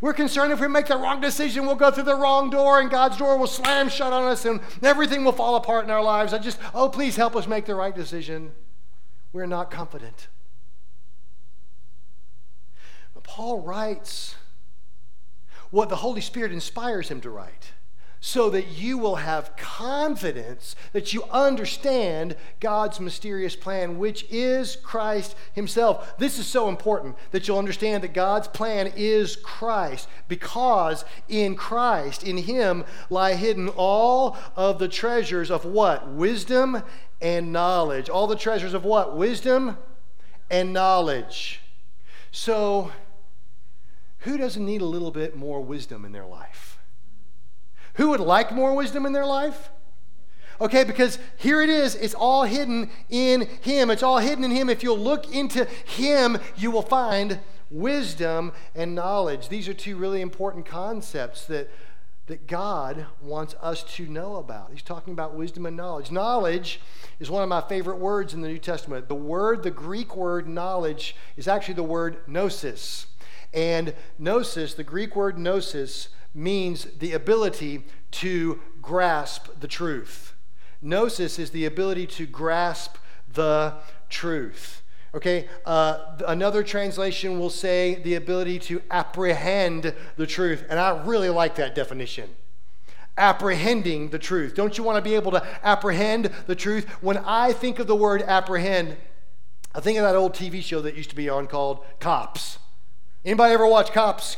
We're 0.00 0.12
concerned 0.12 0.52
if 0.52 0.60
we 0.60 0.66
make 0.66 0.86
the 0.86 0.96
wrong 0.96 1.20
decision, 1.20 1.64
we'll 1.64 1.76
go 1.76 1.92
through 1.92 2.04
the 2.04 2.16
wrong 2.16 2.50
door 2.50 2.80
and 2.80 2.90
God's 2.90 3.16
door 3.16 3.38
will 3.38 3.46
slam 3.46 3.88
shut 3.88 4.12
on 4.12 4.24
us 4.24 4.44
and 4.44 4.60
everything 4.82 5.24
will 5.24 5.32
fall 5.32 5.54
apart 5.54 5.84
in 5.84 5.90
our 5.90 6.02
lives. 6.02 6.32
I 6.32 6.38
just, 6.38 6.58
oh, 6.74 6.88
please 6.88 7.14
help 7.14 7.36
us 7.36 7.46
make 7.46 7.66
the 7.66 7.74
right 7.76 7.94
decision. 7.94 8.52
We're 9.32 9.46
not 9.46 9.70
confident. 9.70 10.26
But 13.14 13.22
Paul 13.22 13.60
writes 13.60 14.34
what 15.70 15.88
the 15.88 15.96
Holy 15.96 16.20
Spirit 16.20 16.52
inspires 16.52 17.08
him 17.08 17.20
to 17.20 17.30
write 17.30 17.72
so 18.26 18.50
that 18.50 18.66
you 18.66 18.98
will 18.98 19.14
have 19.14 19.54
confidence 19.56 20.74
that 20.92 21.14
you 21.14 21.22
understand 21.30 22.34
God's 22.58 22.98
mysterious 22.98 23.54
plan, 23.54 23.98
which 23.98 24.26
is 24.28 24.74
Christ 24.74 25.36
Himself. 25.52 26.18
This 26.18 26.36
is 26.36 26.44
so 26.44 26.68
important 26.68 27.14
that 27.30 27.46
you'll 27.46 27.60
understand 27.60 28.02
that 28.02 28.14
God's 28.14 28.48
plan 28.48 28.92
is 28.96 29.36
Christ, 29.36 30.08
because 30.26 31.04
in 31.28 31.54
Christ, 31.54 32.24
in 32.24 32.38
Him, 32.38 32.84
lie 33.10 33.34
hidden 33.34 33.68
all 33.68 34.36
of 34.56 34.80
the 34.80 34.88
treasures 34.88 35.48
of 35.48 35.64
what? 35.64 36.08
Wisdom 36.08 36.82
and 37.22 37.52
knowledge. 37.52 38.08
All 38.08 38.26
the 38.26 38.34
treasures 38.34 38.74
of 38.74 38.84
what? 38.84 39.16
Wisdom 39.16 39.78
and 40.50 40.72
knowledge. 40.72 41.60
So, 42.32 42.90
who 44.18 44.36
doesn't 44.36 44.66
need 44.66 44.80
a 44.80 44.84
little 44.84 45.12
bit 45.12 45.36
more 45.36 45.60
wisdom 45.60 46.04
in 46.04 46.10
their 46.10 46.26
life? 46.26 46.75
Who 47.96 48.10
would 48.10 48.20
like 48.20 48.52
more 48.52 48.74
wisdom 48.74 49.06
in 49.06 49.12
their 49.12 49.26
life? 49.26 49.70
Okay, 50.60 50.84
because 50.84 51.18
here 51.36 51.60
it 51.60 51.68
is. 51.68 51.94
It's 51.94 52.14
all 52.14 52.44
hidden 52.44 52.90
in 53.10 53.42
Him. 53.60 53.90
It's 53.90 54.02
all 54.02 54.18
hidden 54.18 54.44
in 54.44 54.50
Him. 54.50 54.70
If 54.70 54.82
you'll 54.82 54.98
look 54.98 55.32
into 55.34 55.64
Him, 55.64 56.38
you 56.56 56.70
will 56.70 56.82
find 56.82 57.40
wisdom 57.70 58.52
and 58.74 58.94
knowledge. 58.94 59.48
These 59.48 59.68
are 59.68 59.74
two 59.74 59.96
really 59.96 60.20
important 60.20 60.64
concepts 60.64 61.44
that, 61.46 61.68
that 62.26 62.46
God 62.46 63.06
wants 63.20 63.54
us 63.60 63.82
to 63.96 64.06
know 64.06 64.36
about. 64.36 64.70
He's 64.72 64.82
talking 64.82 65.12
about 65.12 65.34
wisdom 65.34 65.66
and 65.66 65.76
knowledge. 65.76 66.10
Knowledge 66.10 66.80
is 67.20 67.30
one 67.30 67.42
of 67.42 67.48
my 67.48 67.60
favorite 67.60 67.98
words 67.98 68.32
in 68.32 68.40
the 68.40 68.48
New 68.48 68.58
Testament. 68.58 69.08
The 69.08 69.14
word, 69.14 69.62
the 69.62 69.70
Greek 69.70 70.16
word 70.16 70.48
knowledge, 70.48 71.16
is 71.36 71.48
actually 71.48 71.74
the 71.74 71.82
word 71.82 72.18
gnosis. 72.26 73.06
And 73.52 73.94
gnosis, 74.18 74.74
the 74.74 74.84
Greek 74.84 75.16
word 75.16 75.38
gnosis, 75.38 76.08
means 76.36 76.84
the 76.98 77.12
ability 77.12 77.84
to 78.12 78.60
grasp 78.82 79.48
the 79.58 79.66
truth. 79.66 80.34
Gnosis 80.82 81.38
is 81.38 81.50
the 81.50 81.64
ability 81.64 82.06
to 82.06 82.26
grasp 82.26 82.96
the 83.32 83.74
truth. 84.08 84.82
Okay, 85.14 85.48
uh, 85.64 86.18
another 86.28 86.62
translation 86.62 87.38
will 87.38 87.50
say 87.50 87.94
the 87.94 88.14
ability 88.14 88.58
to 88.58 88.82
apprehend 88.90 89.94
the 90.16 90.26
truth. 90.26 90.64
And 90.68 90.78
I 90.78 91.02
really 91.04 91.30
like 91.30 91.56
that 91.56 91.74
definition. 91.74 92.28
Apprehending 93.16 94.10
the 94.10 94.18
truth. 94.18 94.54
Don't 94.54 94.76
you 94.76 94.84
want 94.84 95.02
to 95.02 95.02
be 95.02 95.14
able 95.14 95.32
to 95.32 95.46
apprehend 95.62 96.30
the 96.46 96.54
truth? 96.54 96.86
When 97.00 97.16
I 97.18 97.54
think 97.54 97.78
of 97.78 97.86
the 97.86 97.96
word 97.96 98.20
apprehend, 98.22 98.98
I 99.74 99.80
think 99.80 99.96
of 99.96 100.04
that 100.04 100.16
old 100.16 100.34
TV 100.34 100.62
show 100.62 100.82
that 100.82 100.94
used 100.94 101.10
to 101.10 101.16
be 101.16 101.30
on 101.30 101.46
called 101.46 101.82
Cops. 101.98 102.58
Anybody 103.24 103.54
ever 103.54 103.66
watch 103.66 103.92
Cops? 103.92 104.36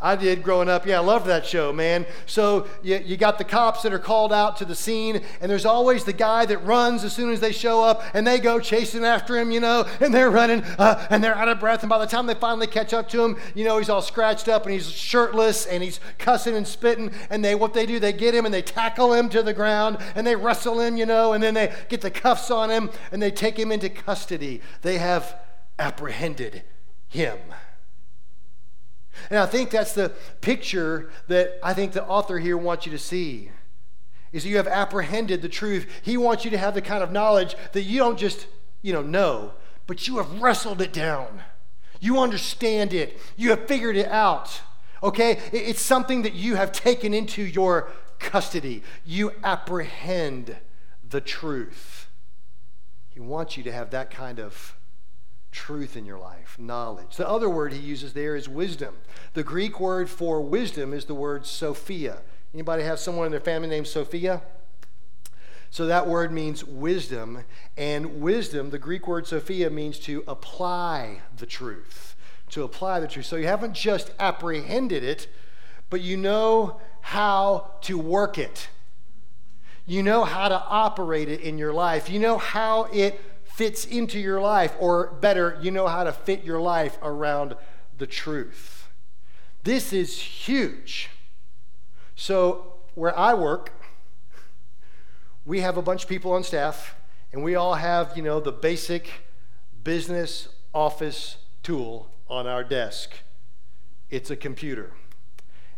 I 0.00 0.16
did 0.16 0.42
growing 0.42 0.68
up. 0.68 0.86
Yeah, 0.86 0.98
I 0.98 1.02
loved 1.02 1.26
that 1.26 1.46
show, 1.46 1.72
man. 1.72 2.04
So 2.26 2.66
you, 2.82 2.96
you 2.96 3.16
got 3.16 3.38
the 3.38 3.44
cops 3.44 3.82
that 3.82 3.92
are 3.92 3.98
called 3.98 4.32
out 4.32 4.56
to 4.58 4.64
the 4.64 4.74
scene, 4.74 5.22
and 5.40 5.50
there's 5.50 5.64
always 5.64 6.04
the 6.04 6.12
guy 6.12 6.44
that 6.46 6.58
runs 6.58 7.04
as 7.04 7.12
soon 7.14 7.32
as 7.32 7.40
they 7.40 7.52
show 7.52 7.82
up, 7.82 8.02
and 8.12 8.26
they 8.26 8.38
go 8.38 8.58
chasing 8.60 9.04
after 9.04 9.38
him, 9.38 9.50
you 9.50 9.60
know, 9.60 9.86
and 10.00 10.12
they're 10.12 10.30
running, 10.30 10.62
uh, 10.78 11.06
and 11.10 11.22
they're 11.22 11.36
out 11.36 11.48
of 11.48 11.60
breath. 11.60 11.82
And 11.82 11.88
by 11.88 11.98
the 11.98 12.06
time 12.06 12.26
they 12.26 12.34
finally 12.34 12.66
catch 12.66 12.92
up 12.92 13.08
to 13.10 13.22
him, 13.22 13.38
you 13.54 13.64
know, 13.64 13.78
he's 13.78 13.88
all 13.88 14.02
scratched 14.02 14.48
up 14.48 14.64
and 14.64 14.74
he's 14.74 14.90
shirtless 14.90 15.64
and 15.64 15.82
he's 15.82 16.00
cussing 16.18 16.54
and 16.54 16.66
spitting. 16.66 17.12
And 17.30 17.44
they, 17.44 17.54
what 17.54 17.72
they 17.72 17.86
do, 17.86 17.98
they 17.98 18.12
get 18.12 18.34
him 18.34 18.44
and 18.44 18.52
they 18.52 18.62
tackle 18.62 19.14
him 19.14 19.28
to 19.30 19.42
the 19.42 19.54
ground 19.54 19.98
and 20.14 20.26
they 20.26 20.36
wrestle 20.36 20.80
him, 20.80 20.96
you 20.96 21.06
know, 21.06 21.32
and 21.32 21.42
then 21.42 21.54
they 21.54 21.72
get 21.88 22.00
the 22.00 22.10
cuffs 22.10 22.50
on 22.50 22.68
him 22.68 22.90
and 23.12 23.22
they 23.22 23.30
take 23.30 23.58
him 23.58 23.72
into 23.72 23.88
custody. 23.88 24.60
They 24.82 24.98
have 24.98 25.38
apprehended 25.78 26.62
him. 27.08 27.38
And 29.30 29.38
I 29.38 29.46
think 29.46 29.70
that's 29.70 29.92
the 29.92 30.12
picture 30.40 31.10
that 31.28 31.58
I 31.62 31.74
think 31.74 31.92
the 31.92 32.04
author 32.04 32.38
here 32.38 32.56
wants 32.56 32.86
you 32.86 32.92
to 32.92 32.98
see. 32.98 33.50
Is 34.32 34.42
that 34.42 34.48
you 34.48 34.56
have 34.56 34.66
apprehended 34.66 35.42
the 35.42 35.48
truth. 35.48 35.86
He 36.02 36.16
wants 36.16 36.44
you 36.44 36.50
to 36.50 36.58
have 36.58 36.74
the 36.74 36.82
kind 36.82 37.02
of 37.04 37.12
knowledge 37.12 37.54
that 37.72 37.82
you 37.82 37.98
don't 37.98 38.18
just 38.18 38.46
you 38.84 38.92
know, 38.92 39.02
know, 39.02 39.54
but 39.86 40.06
you 40.06 40.18
have 40.18 40.42
wrestled 40.42 40.82
it 40.82 40.92
down. 40.92 41.40
You 42.00 42.20
understand 42.20 42.92
it. 42.92 43.18
You 43.34 43.48
have 43.50 43.66
figured 43.66 43.96
it 43.96 44.08
out. 44.08 44.60
Okay? 45.02 45.40
It's 45.52 45.80
something 45.80 46.20
that 46.22 46.34
you 46.34 46.56
have 46.56 46.70
taken 46.70 47.14
into 47.14 47.42
your 47.42 47.88
custody. 48.18 48.82
You 49.06 49.32
apprehend 49.42 50.58
the 51.08 51.22
truth. 51.22 52.08
He 53.08 53.20
wants 53.20 53.56
you 53.56 53.62
to 53.62 53.72
have 53.72 53.90
that 53.90 54.10
kind 54.10 54.38
of 54.38 54.76
truth 55.54 55.96
in 55.96 56.04
your 56.04 56.18
life, 56.18 56.56
knowledge. 56.58 57.16
The 57.16 57.28
other 57.28 57.48
word 57.48 57.72
he 57.72 57.78
uses 57.78 58.12
there 58.12 58.36
is 58.36 58.48
wisdom. 58.48 58.96
The 59.32 59.44
Greek 59.44 59.80
word 59.80 60.10
for 60.10 60.40
wisdom 60.40 60.92
is 60.92 61.06
the 61.06 61.14
word 61.14 61.46
Sophia. 61.46 62.18
Anybody 62.52 62.82
have 62.82 62.98
someone 62.98 63.26
in 63.26 63.30
their 63.30 63.40
family 63.40 63.68
named 63.68 63.86
Sophia? 63.86 64.42
So 65.70 65.86
that 65.86 66.06
word 66.06 66.32
means 66.32 66.64
wisdom, 66.64 67.44
and 67.76 68.20
wisdom, 68.20 68.70
the 68.70 68.78
Greek 68.78 69.08
word 69.08 69.26
Sophia, 69.26 69.70
means 69.70 69.98
to 70.00 70.22
apply 70.28 71.22
the 71.36 71.46
truth. 71.46 72.14
To 72.50 72.62
apply 72.62 73.00
the 73.00 73.08
truth. 73.08 73.26
So 73.26 73.36
you 73.36 73.46
haven't 73.46 73.74
just 73.74 74.12
apprehended 74.20 75.02
it, 75.02 75.28
but 75.90 76.00
you 76.00 76.16
know 76.16 76.80
how 77.00 77.72
to 77.82 77.98
work 77.98 78.38
it. 78.38 78.68
You 79.86 80.02
know 80.02 80.24
how 80.24 80.48
to 80.48 80.62
operate 80.64 81.28
it 81.28 81.40
in 81.40 81.58
your 81.58 81.72
life. 81.72 82.08
You 82.08 82.18
know 82.18 82.38
how 82.38 82.84
it 82.92 83.20
fits 83.54 83.84
into 83.84 84.18
your 84.18 84.40
life, 84.40 84.74
or 84.80 85.12
better, 85.20 85.56
you 85.62 85.70
know 85.70 85.86
how 85.86 86.02
to 86.02 86.12
fit 86.12 86.42
your 86.42 86.60
life 86.60 86.98
around 87.02 87.54
the 87.98 88.06
truth. 88.06 88.88
This 89.62 89.92
is 89.92 90.18
huge. 90.18 91.08
So, 92.16 92.74
where 92.96 93.16
I 93.16 93.32
work, 93.34 93.72
we 95.44 95.60
have 95.60 95.76
a 95.76 95.82
bunch 95.82 96.02
of 96.02 96.08
people 96.08 96.32
on 96.32 96.42
staff, 96.42 96.96
and 97.32 97.44
we 97.44 97.54
all 97.54 97.74
have, 97.74 98.16
you 98.16 98.24
know, 98.24 98.40
the 98.40 98.50
basic 98.50 99.08
business 99.84 100.48
office 100.74 101.36
tool 101.62 102.10
on 102.28 102.48
our 102.48 102.64
desk. 102.64 103.12
It's 104.10 104.32
a 104.32 104.36
computer. 104.36 104.94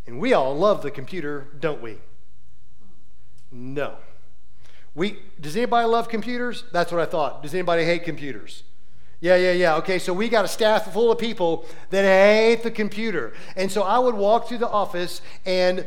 And 0.07 0.19
we 0.19 0.33
all 0.33 0.57
love 0.57 0.83
the 0.83 0.91
computer, 0.91 1.49
don't 1.61 1.83
we? 1.83 1.99
No. 3.53 3.97
We, 4.97 5.19
does 5.39 5.55
anybody 5.55 5.87
love 5.87 6.09
computers? 6.09 6.65
That's 6.73 6.91
what 6.91 7.03
I 7.03 7.05
thought. 7.05 7.43
Does 7.43 7.53
anybody 7.53 7.85
hate 7.85 8.03
computers? 8.03 8.63
Yeah, 9.21 9.37
yeah, 9.37 9.53
yeah. 9.53 9.77
Okay, 9.77 9.99
so 9.99 10.15
we 10.15 10.31
got 10.31 10.47
a 10.47 10.49
staff 10.49 10.91
full 10.93 11.13
of 11.13 11.19
people 11.19 11.67
that 11.91 12.03
hate 12.03 12.63
the 12.63 12.71
computer. 12.71 13.35
And 13.57 13.71
so 13.71 13.83
I 13.83 13.99
would 13.99 14.15
walk 14.15 14.49
through 14.49 14.59
the 14.59 14.69
office 14.69 15.21
and 15.45 15.87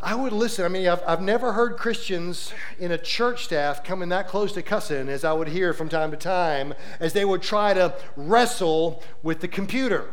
I 0.00 0.14
would 0.14 0.32
listen. 0.32 0.64
I 0.64 0.68
mean, 0.68 0.88
I've, 0.88 1.02
I've 1.06 1.20
never 1.20 1.52
heard 1.52 1.76
Christians 1.76 2.52
in 2.78 2.92
a 2.92 2.98
church 2.98 3.44
staff 3.44 3.82
coming 3.82 4.08
that 4.10 4.28
close 4.28 4.52
to 4.52 4.62
cussing 4.62 5.08
as 5.08 5.24
I 5.24 5.32
would 5.32 5.48
hear 5.48 5.72
from 5.72 5.88
time 5.88 6.12
to 6.12 6.16
time 6.16 6.74
as 7.00 7.12
they 7.12 7.24
would 7.24 7.42
try 7.42 7.74
to 7.74 7.94
wrestle 8.16 9.02
with 9.24 9.40
the 9.40 9.48
computer 9.48 10.06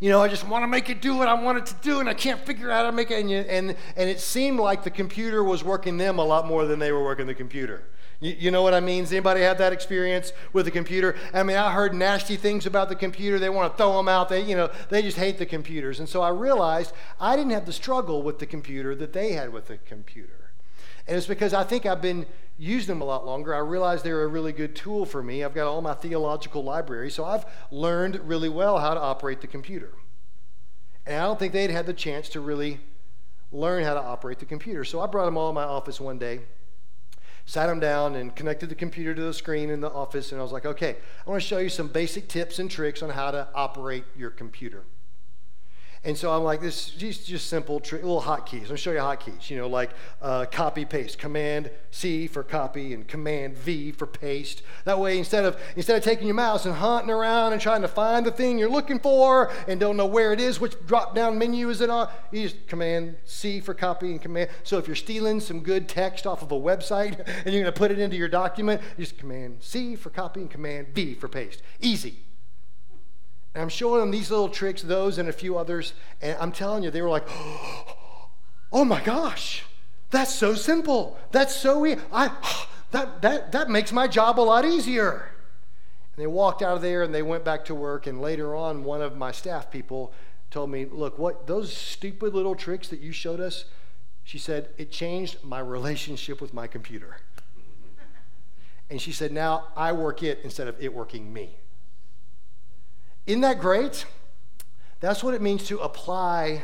you 0.00 0.10
know, 0.10 0.22
I 0.22 0.28
just 0.28 0.46
want 0.46 0.62
to 0.62 0.68
make 0.68 0.90
it 0.90 1.00
do 1.00 1.16
what 1.16 1.28
I 1.28 1.34
want 1.34 1.58
it 1.58 1.66
to 1.66 1.74
do, 1.82 2.00
and 2.00 2.08
I 2.08 2.14
can't 2.14 2.40
figure 2.40 2.70
out 2.70 2.84
how 2.84 2.90
to 2.90 2.92
make 2.92 3.10
it. 3.10 3.20
And, 3.20 3.30
you, 3.30 3.38
and, 3.38 3.76
and 3.96 4.10
it 4.10 4.20
seemed 4.20 4.60
like 4.60 4.84
the 4.84 4.90
computer 4.90 5.42
was 5.42 5.64
working 5.64 5.96
them 5.96 6.18
a 6.18 6.24
lot 6.24 6.46
more 6.46 6.66
than 6.66 6.78
they 6.78 6.92
were 6.92 7.02
working 7.02 7.26
the 7.26 7.34
computer. 7.34 7.84
You, 8.20 8.36
you 8.38 8.50
know 8.50 8.62
what 8.62 8.74
I 8.74 8.80
mean? 8.80 9.04
Does 9.04 9.12
anybody 9.12 9.40
have 9.42 9.58
that 9.58 9.72
experience 9.72 10.32
with 10.52 10.66
the 10.66 10.70
computer? 10.70 11.16
I 11.32 11.42
mean, 11.42 11.56
I 11.56 11.72
heard 11.72 11.94
nasty 11.94 12.36
things 12.36 12.66
about 12.66 12.88
the 12.88 12.96
computer. 12.96 13.38
They 13.38 13.48
want 13.48 13.72
to 13.72 13.76
throw 13.76 13.96
them 13.96 14.08
out. 14.08 14.28
They, 14.28 14.42
you 14.42 14.56
know, 14.56 14.70
they 14.90 15.02
just 15.02 15.16
hate 15.16 15.38
the 15.38 15.46
computers. 15.46 15.98
And 15.98 16.08
so 16.08 16.22
I 16.22 16.28
realized 16.28 16.92
I 17.20 17.36
didn't 17.36 17.52
have 17.52 17.66
the 17.66 17.72
struggle 17.72 18.22
with 18.22 18.38
the 18.38 18.46
computer 18.46 18.94
that 18.96 19.12
they 19.12 19.32
had 19.32 19.52
with 19.52 19.66
the 19.66 19.78
computer. 19.78 20.45
And 21.06 21.16
it's 21.16 21.26
because 21.26 21.54
I 21.54 21.62
think 21.62 21.86
I've 21.86 22.02
been 22.02 22.26
using 22.58 22.88
them 22.88 23.00
a 23.00 23.04
lot 23.04 23.26
longer. 23.26 23.54
I 23.54 23.58
realized 23.58 24.04
they're 24.04 24.24
a 24.24 24.28
really 24.28 24.52
good 24.52 24.74
tool 24.74 25.04
for 25.04 25.22
me. 25.22 25.44
I've 25.44 25.54
got 25.54 25.66
all 25.66 25.80
my 25.82 25.94
theological 25.94 26.64
library, 26.64 27.10
so 27.10 27.24
I've 27.24 27.44
learned 27.70 28.16
really 28.28 28.48
well 28.48 28.78
how 28.78 28.94
to 28.94 29.00
operate 29.00 29.40
the 29.40 29.46
computer. 29.46 29.92
And 31.06 31.16
I 31.16 31.24
don't 31.24 31.38
think 31.38 31.52
they'd 31.52 31.70
had 31.70 31.86
the 31.86 31.92
chance 31.92 32.28
to 32.30 32.40
really 32.40 32.80
learn 33.52 33.84
how 33.84 33.94
to 33.94 34.00
operate 34.00 34.40
the 34.40 34.46
computer. 34.46 34.84
So 34.84 35.00
I 35.00 35.06
brought 35.06 35.26
them 35.26 35.38
all 35.38 35.50
in 35.50 35.54
my 35.54 35.62
office 35.62 36.00
one 36.00 36.18
day, 36.18 36.40
sat 37.44 37.66
them 37.66 37.78
down, 37.78 38.16
and 38.16 38.34
connected 38.34 38.68
the 38.68 38.74
computer 38.74 39.14
to 39.14 39.22
the 39.22 39.34
screen 39.34 39.70
in 39.70 39.80
the 39.80 39.90
office. 39.90 40.32
And 40.32 40.40
I 40.40 40.42
was 40.42 40.50
like, 40.50 40.66
okay, 40.66 40.96
I 41.24 41.30
want 41.30 41.40
to 41.40 41.46
show 41.46 41.58
you 41.58 41.68
some 41.68 41.86
basic 41.86 42.26
tips 42.26 42.58
and 42.58 42.68
tricks 42.68 43.02
on 43.02 43.10
how 43.10 43.30
to 43.30 43.46
operate 43.54 44.04
your 44.16 44.30
computer. 44.30 44.82
And 46.06 46.16
so 46.16 46.32
I'm 46.32 46.44
like, 46.44 46.60
this 46.60 46.94
is 47.02 47.24
just 47.24 47.48
simple, 47.48 47.82
little 47.90 48.22
hotkeys. 48.22 48.62
Let 48.62 48.70
me 48.70 48.76
show 48.76 48.92
you 48.92 49.00
hotkeys. 49.00 49.50
You 49.50 49.56
know, 49.56 49.66
like 49.66 49.90
uh, 50.22 50.46
copy 50.46 50.84
paste, 50.84 51.18
Command 51.18 51.68
C 51.90 52.28
for 52.28 52.44
copy, 52.44 52.94
and 52.94 53.08
Command 53.08 53.58
V 53.58 53.90
for 53.90 54.06
paste. 54.06 54.62
That 54.84 55.00
way, 55.00 55.18
instead 55.18 55.44
of 55.44 55.60
instead 55.74 55.96
of 55.96 56.04
taking 56.04 56.28
your 56.28 56.36
mouse 56.36 56.64
and 56.64 56.76
hunting 56.76 57.10
around 57.10 57.54
and 57.54 57.60
trying 57.60 57.82
to 57.82 57.88
find 57.88 58.24
the 58.24 58.30
thing 58.30 58.56
you're 58.56 58.70
looking 58.70 59.00
for 59.00 59.50
and 59.66 59.80
don't 59.80 59.96
know 59.96 60.06
where 60.06 60.32
it 60.32 60.40
is, 60.40 60.60
which 60.60 60.74
drop 60.86 61.16
down 61.16 61.38
menu 61.38 61.70
is 61.70 61.80
it 61.80 61.90
on, 61.90 62.08
you 62.30 62.44
just 62.44 62.68
Command 62.68 63.16
C 63.24 63.58
for 63.58 63.74
copy 63.74 64.12
and 64.12 64.22
Command. 64.22 64.50
So 64.62 64.78
if 64.78 64.86
you're 64.86 64.94
stealing 64.94 65.40
some 65.40 65.58
good 65.58 65.88
text 65.88 66.24
off 66.24 66.40
of 66.40 66.52
a 66.52 66.54
website 66.54 67.18
and 67.44 67.52
you're 67.52 67.64
going 67.64 67.64
to 67.64 67.72
put 67.72 67.90
it 67.90 67.98
into 67.98 68.16
your 68.16 68.28
document, 68.28 68.80
you 68.96 69.04
just 69.04 69.18
Command 69.18 69.56
C 69.58 69.96
for 69.96 70.10
copy 70.10 70.42
and 70.42 70.50
Command 70.50 70.94
V 70.94 71.14
for 71.14 71.26
paste. 71.26 71.62
Easy. 71.80 72.20
And 73.56 73.62
I'm 73.62 73.70
showing 73.70 74.00
them 74.00 74.10
these 74.10 74.30
little 74.30 74.50
tricks, 74.50 74.82
those 74.82 75.16
and 75.16 75.30
a 75.30 75.32
few 75.32 75.56
others. 75.56 75.94
And 76.20 76.36
I'm 76.38 76.52
telling 76.52 76.82
you, 76.82 76.90
they 76.90 77.00
were 77.00 77.08
like, 77.08 77.26
oh 78.70 78.84
my 78.84 79.00
gosh, 79.00 79.64
that's 80.10 80.34
so 80.34 80.54
simple. 80.54 81.18
That's 81.30 81.56
so 81.56 81.86
easy. 81.86 81.98
I, 82.12 82.30
that, 82.90 83.22
that, 83.22 83.52
that 83.52 83.70
makes 83.70 83.92
my 83.92 84.08
job 84.08 84.38
a 84.38 84.42
lot 84.42 84.66
easier. 84.66 85.30
And 86.14 86.22
they 86.22 86.26
walked 86.26 86.60
out 86.60 86.76
of 86.76 86.82
there 86.82 87.02
and 87.02 87.14
they 87.14 87.22
went 87.22 87.46
back 87.46 87.64
to 87.64 87.74
work. 87.74 88.06
And 88.06 88.20
later 88.20 88.54
on, 88.54 88.84
one 88.84 89.00
of 89.00 89.16
my 89.16 89.32
staff 89.32 89.70
people 89.70 90.12
told 90.50 90.68
me, 90.68 90.84
look, 90.84 91.18
what 91.18 91.46
those 91.46 91.74
stupid 91.74 92.34
little 92.34 92.56
tricks 92.56 92.88
that 92.88 93.00
you 93.00 93.10
showed 93.10 93.40
us, 93.40 93.64
she 94.22 94.36
said, 94.36 94.68
it 94.76 94.90
changed 94.92 95.42
my 95.42 95.60
relationship 95.60 96.42
with 96.42 96.52
my 96.52 96.66
computer. 96.66 97.20
and 98.90 99.00
she 99.00 99.12
said, 99.12 99.32
now 99.32 99.68
I 99.74 99.92
work 99.92 100.22
it 100.22 100.40
instead 100.44 100.68
of 100.68 100.76
it 100.78 100.92
working 100.92 101.32
me. 101.32 101.56
Isn't 103.26 103.40
that 103.40 103.60
great? 103.60 104.06
That's 105.00 105.22
what 105.22 105.34
it 105.34 105.42
means 105.42 105.66
to 105.66 105.78
apply 105.80 106.62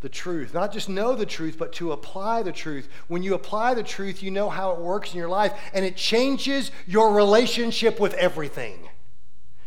the 0.00 0.08
truth. 0.08 0.54
Not 0.54 0.72
just 0.72 0.88
know 0.88 1.14
the 1.14 1.26
truth, 1.26 1.56
but 1.58 1.72
to 1.74 1.92
apply 1.92 2.42
the 2.42 2.52
truth. 2.52 2.88
When 3.08 3.22
you 3.22 3.34
apply 3.34 3.74
the 3.74 3.82
truth, 3.82 4.22
you 4.22 4.30
know 4.30 4.48
how 4.48 4.72
it 4.72 4.80
works 4.80 5.12
in 5.12 5.18
your 5.18 5.28
life, 5.28 5.52
and 5.72 5.84
it 5.84 5.96
changes 5.96 6.70
your 6.86 7.12
relationship 7.14 8.00
with 8.00 8.14
everything. 8.14 8.88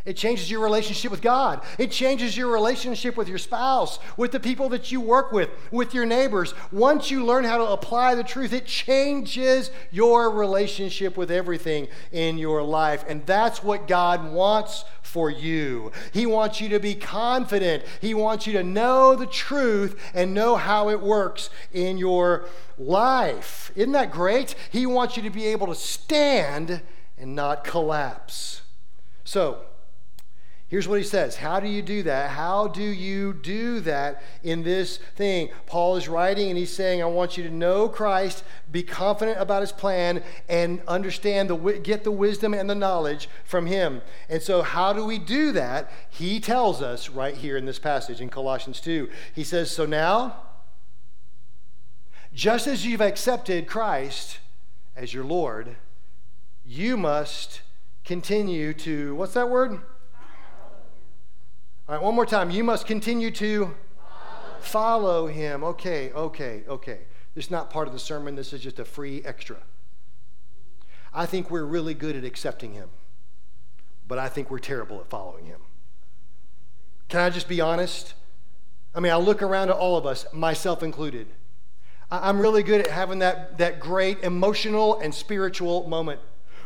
It 0.06 0.18
changes 0.18 0.52
your 0.52 0.60
relationship 0.60 1.12
with 1.12 1.22
God. 1.22 1.64
It 1.78 1.90
changes 1.90 2.36
your 2.36 2.52
relationship 2.52 3.16
with 3.16 3.30
your 3.30 3.38
spouse, 3.38 4.00
with 4.18 4.34
the 4.34 4.40
people 4.40 4.68
that 4.70 4.92
you 4.92 5.00
work 5.00 5.32
with, 5.32 5.50
with 5.72 5.94
your 5.94 6.06
neighbors. 6.06 6.54
Once 6.74 7.10
you 7.10 7.26
learn 7.26 7.46
how 7.46 7.58
to 7.58 7.72
apply 7.72 8.16
the 8.16 8.24
truth, 8.24 8.52
it 8.52 8.66
changes 8.66 9.72
your 9.92 10.30
relationship 10.30 11.16
with 11.16 11.32
everything 11.32 11.88
in 12.12 12.38
your 12.38 12.62
life. 12.62 13.06
And 13.08 13.26
that's 13.26 13.64
what 13.64 13.88
God 13.88 14.34
wants 14.34 14.84
for 15.04 15.30
you. 15.30 15.94
He 16.12 16.26
wants 16.26 16.60
you 16.60 16.68
to 16.70 16.80
be 16.80 16.96
confident. 16.96 17.86
He 18.02 18.14
wants 18.14 18.46
you 18.46 18.54
to 18.54 18.64
know 18.64 19.16
the 19.16 19.26
truth 19.26 19.98
and 20.14 20.34
know 20.34 20.58
how 20.58 20.90
it 20.90 21.00
works 21.00 21.50
in 21.72 21.98
your 21.98 22.46
life. 22.78 23.72
Isn't 23.74 23.94
that 23.94 24.12
great? 24.12 24.54
He 24.70 24.86
wants 24.86 25.16
you 25.16 25.24
to 25.24 25.30
be 25.30 25.46
able 25.48 25.68
to 25.68 25.76
stand 25.76 26.82
and 27.18 27.36
not 27.36 27.64
collapse. 27.64 28.64
So, 29.24 29.62
Here's 30.74 30.88
what 30.88 30.98
he 30.98 31.04
says 31.04 31.36
How 31.36 31.60
do 31.60 31.68
you 31.68 31.84
do 31.84 32.02
that? 32.02 32.32
How 32.32 32.68
do 32.68 32.82
you 32.82 33.34
do 33.34 33.80
that 33.82 34.24
in 34.42 34.64
this 34.64 34.98
thing? 34.98 35.52
Paul 35.68 35.98
is 35.98 36.10
writing 36.10 36.50
and 36.50 36.58
he's 36.58 36.74
saying, 36.74 37.00
I 37.00 37.06
want 37.06 37.38
you 37.38 37.44
to 37.44 37.52
know 37.52 37.88
Christ, 37.88 38.44
be 38.72 38.82
confident 38.82 39.40
about 39.40 39.62
his 39.62 39.72
plan, 39.72 40.24
and 40.50 40.82
understand 40.88 41.52
the 41.52 41.80
get 41.84 42.04
the 42.04 42.10
wisdom 42.10 42.56
and 42.56 42.68
the 42.68 42.74
knowledge 42.74 43.30
from 43.46 43.68
him. 43.68 44.02
And 44.30 44.42
so, 44.42 44.64
how 44.64 44.94
do 44.94 45.06
we 45.06 45.20
do 45.20 45.52
that? 45.52 45.92
He 46.10 46.40
tells 46.40 46.82
us 46.82 47.08
right 47.08 47.36
here 47.36 47.56
in 47.56 47.68
this 47.68 47.78
passage 47.78 48.20
in 48.20 48.30
Colossians 48.30 48.82
2. 48.82 49.12
He 49.36 49.44
says, 49.44 49.70
So 49.70 49.86
now, 49.86 50.38
just 52.34 52.66
as 52.66 52.84
you've 52.84 53.00
accepted 53.00 53.68
Christ 53.68 54.40
as 54.96 55.14
your 55.14 55.24
Lord, 55.24 55.76
you 56.66 56.98
must 56.98 57.62
continue 58.04 58.74
to, 58.74 59.14
what's 59.14 59.36
that 59.36 59.52
word? 59.52 59.80
All 61.86 61.96
right, 61.96 62.02
one 62.02 62.16
more 62.16 62.26
time. 62.26 62.50
You 62.50 62.64
must 62.64 62.88
continue 62.88 63.30
to 63.32 63.76
follow, 64.62 65.28
him. 65.28 65.66
Okay, 65.66 66.14
okay, 66.14 66.64
okay. 66.66 67.00
This 67.36 67.46
is 67.46 67.52
not 67.52 67.70
part 67.70 67.88
of 67.88 67.94
the 67.94 68.00
sermon. 68.00 68.36
This 68.36 68.54
is 68.54 68.62
just 68.62 68.80
a 68.80 68.86
free 68.86 69.22
extra. 69.26 69.58
I 71.14 71.26
think 71.26 71.52
we're 71.52 71.66
really 71.66 71.94
good 71.94 72.16
at 72.16 72.24
accepting 72.24 72.72
him, 72.72 72.90
but 74.08 74.18
I 74.18 74.30
think 74.30 74.50
we're 74.50 74.60
terrible 74.60 75.02
at 75.02 75.10
following 75.10 75.46
him. 75.46 75.60
Can 77.10 77.20
I 77.20 77.30
just 77.30 77.50
be 77.50 77.60
honest? 77.60 78.14
I 78.96 79.02
mean, 79.02 79.12
I 79.12 79.18
look 79.18 79.42
around 79.42 79.70
at 79.70 79.76
all 79.76 79.98
of 79.98 80.06
us, 80.06 80.26
myself 80.32 80.84
included. 80.84 81.28
I'm 82.10 82.40
really 82.40 82.64
good 82.64 82.80
at 82.80 82.88
having 82.88 83.20
that, 83.20 83.58
that 83.58 83.82
great 83.82 84.24
emotional 84.24 85.02
and 85.02 85.14
spiritual 85.14 85.86
moment 85.90 86.22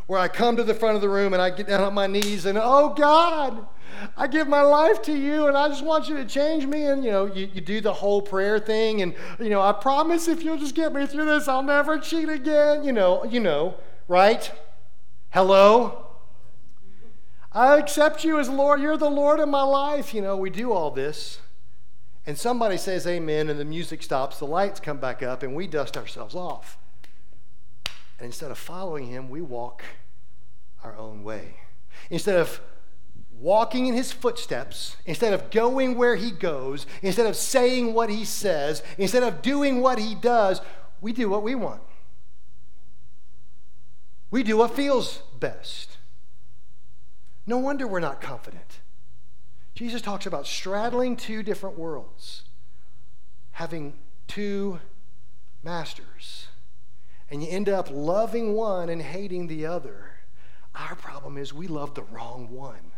where 0.07 0.19
I 0.19 0.29
come 0.29 0.55
to 0.55 0.63
the 0.63 0.73
front 0.73 0.95
of 0.95 1.01
the 1.01 1.09
room 1.09 1.33
and 1.33 1.41
I 1.41 1.49
get 1.49 1.67
down 1.67 1.81
on 1.81 1.93
my 1.93 2.07
knees 2.07 2.45
and, 2.45 2.57
oh 2.57 2.93
God, 2.93 3.67
I 4.15 4.27
give 4.27 4.47
my 4.47 4.61
life 4.61 5.01
to 5.03 5.13
you 5.13 5.47
and 5.47 5.57
I 5.57 5.67
just 5.67 5.83
want 5.83 6.07
you 6.07 6.15
to 6.17 6.25
change 6.25 6.65
me. 6.65 6.85
And, 6.85 7.03
you 7.03 7.11
know, 7.11 7.25
you, 7.25 7.49
you 7.53 7.61
do 7.61 7.81
the 7.81 7.93
whole 7.93 8.21
prayer 8.21 8.57
thing. 8.57 9.01
And, 9.01 9.13
you 9.39 9.49
know, 9.49 9.61
I 9.61 9.73
promise 9.73 10.27
if 10.27 10.43
you'll 10.43 10.57
just 10.57 10.75
get 10.75 10.93
me 10.93 11.05
through 11.05 11.25
this, 11.25 11.47
I'll 11.47 11.63
never 11.63 11.99
cheat 11.99 12.29
again. 12.29 12.83
You 12.83 12.93
know, 12.93 13.25
you 13.25 13.39
know, 13.39 13.75
right? 14.07 14.49
Hello? 15.31 16.05
I 17.51 17.77
accept 17.77 18.23
you 18.23 18.39
as 18.39 18.49
Lord. 18.49 18.81
You're 18.81 18.97
the 18.97 19.09
Lord 19.09 19.39
of 19.39 19.49
my 19.49 19.63
life. 19.63 20.13
You 20.13 20.21
know, 20.21 20.37
we 20.37 20.49
do 20.49 20.71
all 20.71 20.91
this. 20.91 21.41
And 22.25 22.37
somebody 22.37 22.77
says 22.77 23.07
amen, 23.07 23.49
and 23.49 23.57
the 23.57 23.65
music 23.65 24.03
stops, 24.03 24.37
the 24.37 24.45
lights 24.45 24.81
come 24.81 24.97
back 24.97 25.23
up, 25.23 25.43
and 25.43 25.55
we 25.55 25.65
dust 25.65 25.95
ourselves 25.95 26.35
off. 26.35 26.77
And 28.19 28.25
instead 28.25 28.51
of 28.51 28.57
following 28.57 29.07
him, 29.07 29.29
we 29.29 29.41
walk 29.41 29.83
our 30.83 30.95
own 30.97 31.23
way. 31.23 31.57
Instead 32.09 32.37
of 32.37 32.61
walking 33.39 33.85
in 33.85 33.93
his 33.93 34.11
footsteps, 34.11 34.97
instead 35.05 35.33
of 35.33 35.51
going 35.51 35.95
where 35.95 36.15
he 36.15 36.31
goes, 36.31 36.87
instead 37.01 37.27
of 37.27 37.35
saying 37.35 37.93
what 37.93 38.09
he 38.09 38.25
says, 38.25 38.81
instead 38.97 39.23
of 39.23 39.41
doing 39.41 39.81
what 39.81 39.99
he 39.99 40.15
does, 40.15 40.61
we 41.01 41.13
do 41.13 41.29
what 41.29 41.43
we 41.43 41.53
want. 41.53 41.81
We 44.31 44.43
do 44.43 44.57
what 44.57 44.75
feels 44.75 45.21
best. 45.39 45.97
No 47.45 47.57
wonder 47.57 47.87
we're 47.87 47.99
not 47.99 48.19
confident. 48.19 48.81
Jesus 49.73 50.01
talks 50.01 50.25
about 50.25 50.47
straddling 50.47 51.15
two 51.15 51.43
different 51.43 51.77
worlds, 51.77 52.43
having 53.51 53.93
two 54.27 54.79
masters, 55.63 56.46
and 57.29 57.43
you 57.43 57.49
end 57.49 57.69
up 57.69 57.89
loving 57.91 58.53
one 58.53 58.89
and 58.89 59.01
hating 59.01 59.47
the 59.47 59.65
other. 59.65 60.11
Our 60.75 60.95
problem 60.95 61.37
is 61.37 61.53
we 61.53 61.67
love 61.67 61.95
the 61.95 62.03
wrong 62.03 62.49
one. 62.49 62.91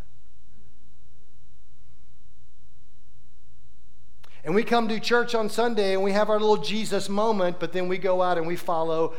And 4.44 4.56
we 4.56 4.63
come 4.63 4.88
to 4.88 5.00
church 5.00 5.36
on 5.36 5.50
Sunday 5.50 5.94
and 5.94 6.04
we 6.04 6.12
have 6.13 6.30
our 6.30 6.39
little 6.39 6.58
Jesus 6.58 7.10
moment, 7.10 7.60
but 7.60 7.74
then 7.74 7.88
we 7.88 7.98
go 7.98 8.22
out 8.22 8.38
and 8.38 8.48
we 8.48 8.56
follow 8.56 9.13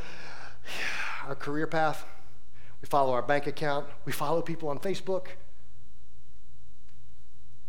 our 1.27 1.35
career 1.35 1.66
path. 1.66 2.05
We 2.81 2.87
follow 2.87 3.12
our 3.12 3.23
bank 3.23 3.46
account. 3.46 3.87
We 4.05 4.12
follow 4.12 4.40
people 4.40 4.68
on 4.68 4.79
Facebook. 4.79 5.27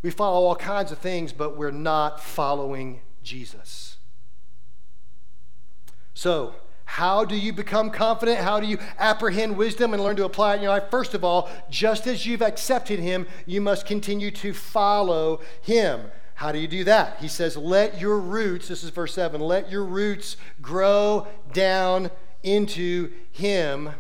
We 0.02 0.10
follow 0.10 0.48
all 0.48 0.56
kinds 0.56 0.92
of 0.92 0.98
things, 0.98 1.34
but 1.34 1.58
we're 1.58 1.72
not 1.72 2.24
following 2.24 3.02
Jesus. 3.22 3.98
So, 6.14 6.56
how 6.92 7.24
do 7.24 7.38
you 7.38 7.54
become 7.54 7.90
confident? 7.90 8.40
How 8.40 8.60
do 8.60 8.68
you 8.68 8.78
apprehend 9.00 9.56
wisdom 9.56 9.94
and 9.94 10.04
learn 10.04 10.18
to 10.18 10.26
apply 10.26 10.52
it 10.52 10.56
in 10.58 10.64
your 10.64 10.74
life? 10.74 10.92
First 10.92 11.14
of 11.14 11.24
all, 11.24 11.50
just 11.70 12.06
as 12.06 12.26
you've 12.26 12.42
accepted 12.42 13.00
him, 13.00 13.28
you 13.46 13.62
must 13.62 13.86
continue 13.86 14.30
to 14.32 14.54
follow 14.54 15.40
him. 15.62 16.12
How 16.36 16.52
do 16.52 16.60
you 16.60 16.68
do 16.68 16.84
that? 16.84 17.20
He 17.22 17.30
says, 17.30 17.56
Let 17.56 18.02
your 18.02 18.20
roots, 18.20 18.68
this 18.68 18.84
is 18.84 18.90
verse 18.90 19.14
7, 19.14 19.40
let 19.40 19.72
your 19.72 19.86
roots 19.86 20.36
grow 20.62 21.28
down 21.54 22.12
into 22.44 23.14
Him 23.32 23.92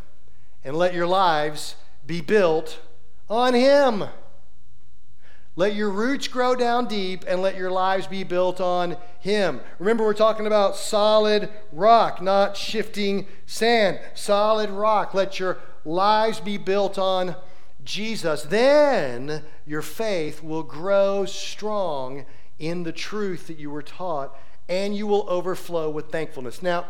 and 0.65 0.75
let 0.75 0.93
your 0.93 1.07
lives 1.07 1.77
be 2.05 2.19
built 2.19 2.81
on 3.29 3.53
Him. 3.53 4.03
Let 5.55 5.75
your 5.75 5.89
roots 5.89 6.27
grow 6.27 6.55
down 6.55 6.87
deep 6.87 7.25
and 7.27 7.41
let 7.41 7.57
your 7.57 7.71
lives 7.71 8.07
be 8.07 8.23
built 8.23 8.61
on 8.61 8.97
Him. 9.19 9.59
Remember, 9.79 10.05
we're 10.05 10.13
talking 10.13 10.47
about 10.47 10.77
solid 10.77 11.49
rock, 11.71 12.21
not 12.21 12.55
shifting 12.55 13.27
sand. 13.45 13.99
Solid 14.13 14.69
rock. 14.69 15.13
Let 15.13 15.39
your 15.39 15.57
lives 15.83 16.39
be 16.39 16.57
built 16.57 16.97
on 16.97 17.35
Jesus, 17.83 18.43
then 18.43 19.43
your 19.65 19.81
faith 19.81 20.43
will 20.43 20.63
grow 20.63 21.25
strong 21.25 22.25
in 22.59 22.83
the 22.83 22.91
truth 22.91 23.47
that 23.47 23.57
you 23.57 23.71
were 23.71 23.81
taught, 23.81 24.37
and 24.69 24.95
you 24.95 25.07
will 25.07 25.25
overflow 25.27 25.89
with 25.89 26.11
thankfulness. 26.11 26.61
Now, 26.61 26.85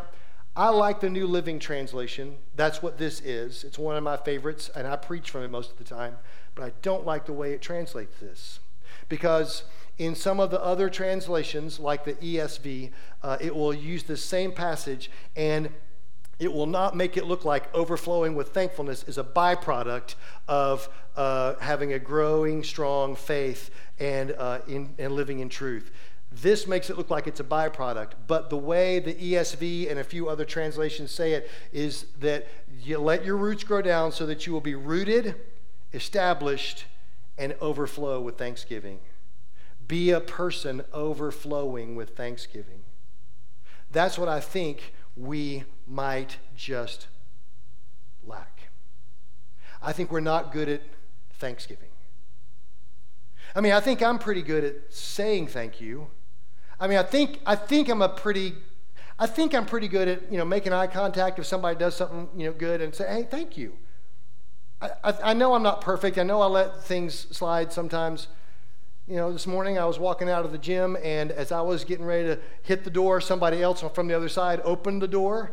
I 0.54 0.68
like 0.68 1.00
the 1.00 1.08
New 1.08 1.26
Living 1.26 1.58
Translation. 1.58 2.36
That's 2.54 2.82
what 2.82 2.98
this 2.98 3.20
is. 3.20 3.64
It's 3.64 3.78
one 3.78 3.96
of 3.96 4.02
my 4.02 4.18
favorites, 4.18 4.70
and 4.76 4.86
I 4.86 4.96
preach 4.96 5.30
from 5.30 5.44
it 5.44 5.50
most 5.50 5.70
of 5.70 5.78
the 5.78 5.84
time. 5.84 6.16
But 6.54 6.64
I 6.64 6.72
don't 6.82 7.06
like 7.06 7.26
the 7.26 7.32
way 7.32 7.52
it 7.52 7.62
translates 7.62 8.18
this. 8.20 8.60
Because 9.08 9.64
in 9.98 10.14
some 10.14 10.40
of 10.40 10.50
the 10.50 10.62
other 10.62 10.90
translations, 10.90 11.78
like 11.78 12.04
the 12.04 12.14
ESV, 12.14 12.90
uh, 13.22 13.38
it 13.40 13.54
will 13.54 13.74
use 13.74 14.02
the 14.04 14.16
same 14.16 14.52
passage 14.52 15.10
and 15.36 15.70
it 16.38 16.52
will 16.52 16.66
not 16.66 16.96
make 16.96 17.16
it 17.16 17.24
look 17.24 17.44
like 17.44 17.72
overflowing 17.74 18.34
with 18.34 18.48
thankfulness 18.48 19.04
is 19.04 19.16
a 19.16 19.22
byproduct 19.22 20.16
of 20.48 20.88
uh, 21.16 21.54
having 21.60 21.92
a 21.92 21.98
growing, 21.98 22.64
strong 22.64 23.14
faith 23.14 23.70
and, 24.00 24.32
uh, 24.32 24.58
in, 24.66 24.92
and 24.98 25.12
living 25.12 25.38
in 25.38 25.48
truth. 25.48 25.92
This 26.32 26.66
makes 26.66 26.88
it 26.90 26.96
look 26.96 27.10
like 27.10 27.26
it's 27.26 27.40
a 27.40 27.44
byproduct, 27.44 28.12
but 28.26 28.50
the 28.50 28.56
way 28.56 28.98
the 28.98 29.14
ESV 29.14 29.90
and 29.90 30.00
a 30.00 30.04
few 30.04 30.28
other 30.28 30.44
translations 30.44 31.12
say 31.12 31.32
it 31.34 31.50
is 31.72 32.06
that 32.18 32.48
you 32.82 32.98
let 32.98 33.24
your 33.24 33.36
roots 33.36 33.62
grow 33.62 33.82
down 33.82 34.10
so 34.10 34.26
that 34.26 34.46
you 34.46 34.52
will 34.52 34.62
be 34.62 34.74
rooted, 34.74 35.36
established, 35.92 36.86
and 37.38 37.54
overflow 37.60 38.20
with 38.20 38.38
thanksgiving. 38.38 39.00
Be 39.88 40.10
a 40.10 40.20
person 40.20 40.84
overflowing 40.92 41.96
with 41.96 42.16
thanksgiving. 42.16 42.84
That's 43.90 44.18
what 44.18 44.28
I 44.28 44.40
think 44.40 44.94
we 45.16 45.64
might 45.86 46.38
just 46.56 47.08
lack. 48.24 48.70
I 49.82 49.92
think 49.92 50.10
we're 50.10 50.20
not 50.20 50.52
good 50.52 50.68
at 50.68 50.82
thanksgiving. 51.34 51.88
I 53.54 53.60
mean, 53.60 53.72
I 53.72 53.80
think 53.80 54.02
I'm 54.02 54.18
pretty 54.18 54.42
good 54.42 54.64
at 54.64 54.74
saying 54.88 55.48
thank 55.48 55.80
you. 55.80 56.06
I 56.80 56.86
mean, 56.86 56.98
I 56.98 57.02
think 57.02 57.40
I 57.44 57.54
think 57.54 57.88
I'm 57.88 58.02
a 58.02 58.08
pretty 58.08 58.54
I 59.18 59.26
think 59.26 59.54
I'm 59.54 59.66
pretty 59.66 59.88
good 59.88 60.08
at, 60.08 60.32
you 60.32 60.38
know, 60.38 60.44
making 60.44 60.72
eye 60.72 60.86
contact 60.86 61.38
if 61.38 61.46
somebody 61.46 61.78
does 61.78 61.94
something, 61.94 62.28
you 62.36 62.46
know, 62.46 62.52
good 62.52 62.80
and 62.80 62.94
say, 62.94 63.06
"Hey, 63.06 63.28
thank 63.30 63.56
you." 63.56 63.76
I, 64.82 65.14
I, 65.22 65.34
know 65.34 65.54
I'm 65.54 65.62
not 65.62 65.80
perfect. 65.80 66.18
I 66.18 66.24
know 66.24 66.40
I 66.40 66.46
let 66.46 66.82
things 66.82 67.14
slide 67.30 67.72
sometimes. 67.72 68.26
You 69.06 69.16
know, 69.16 69.32
this 69.32 69.46
morning 69.46 69.78
I 69.78 69.84
was 69.84 69.98
walking 69.98 70.28
out 70.28 70.44
of 70.44 70.50
the 70.50 70.58
gym, 70.58 70.96
and 71.02 71.30
as 71.30 71.52
I 71.52 71.60
was 71.60 71.84
getting 71.84 72.04
ready 72.04 72.24
to 72.24 72.38
hit 72.62 72.82
the 72.82 72.90
door, 72.90 73.20
somebody 73.20 73.62
else 73.62 73.84
from 73.94 74.08
the 74.08 74.14
other 74.14 74.28
side 74.28 74.60
opened 74.64 75.00
the 75.00 75.08
door. 75.08 75.52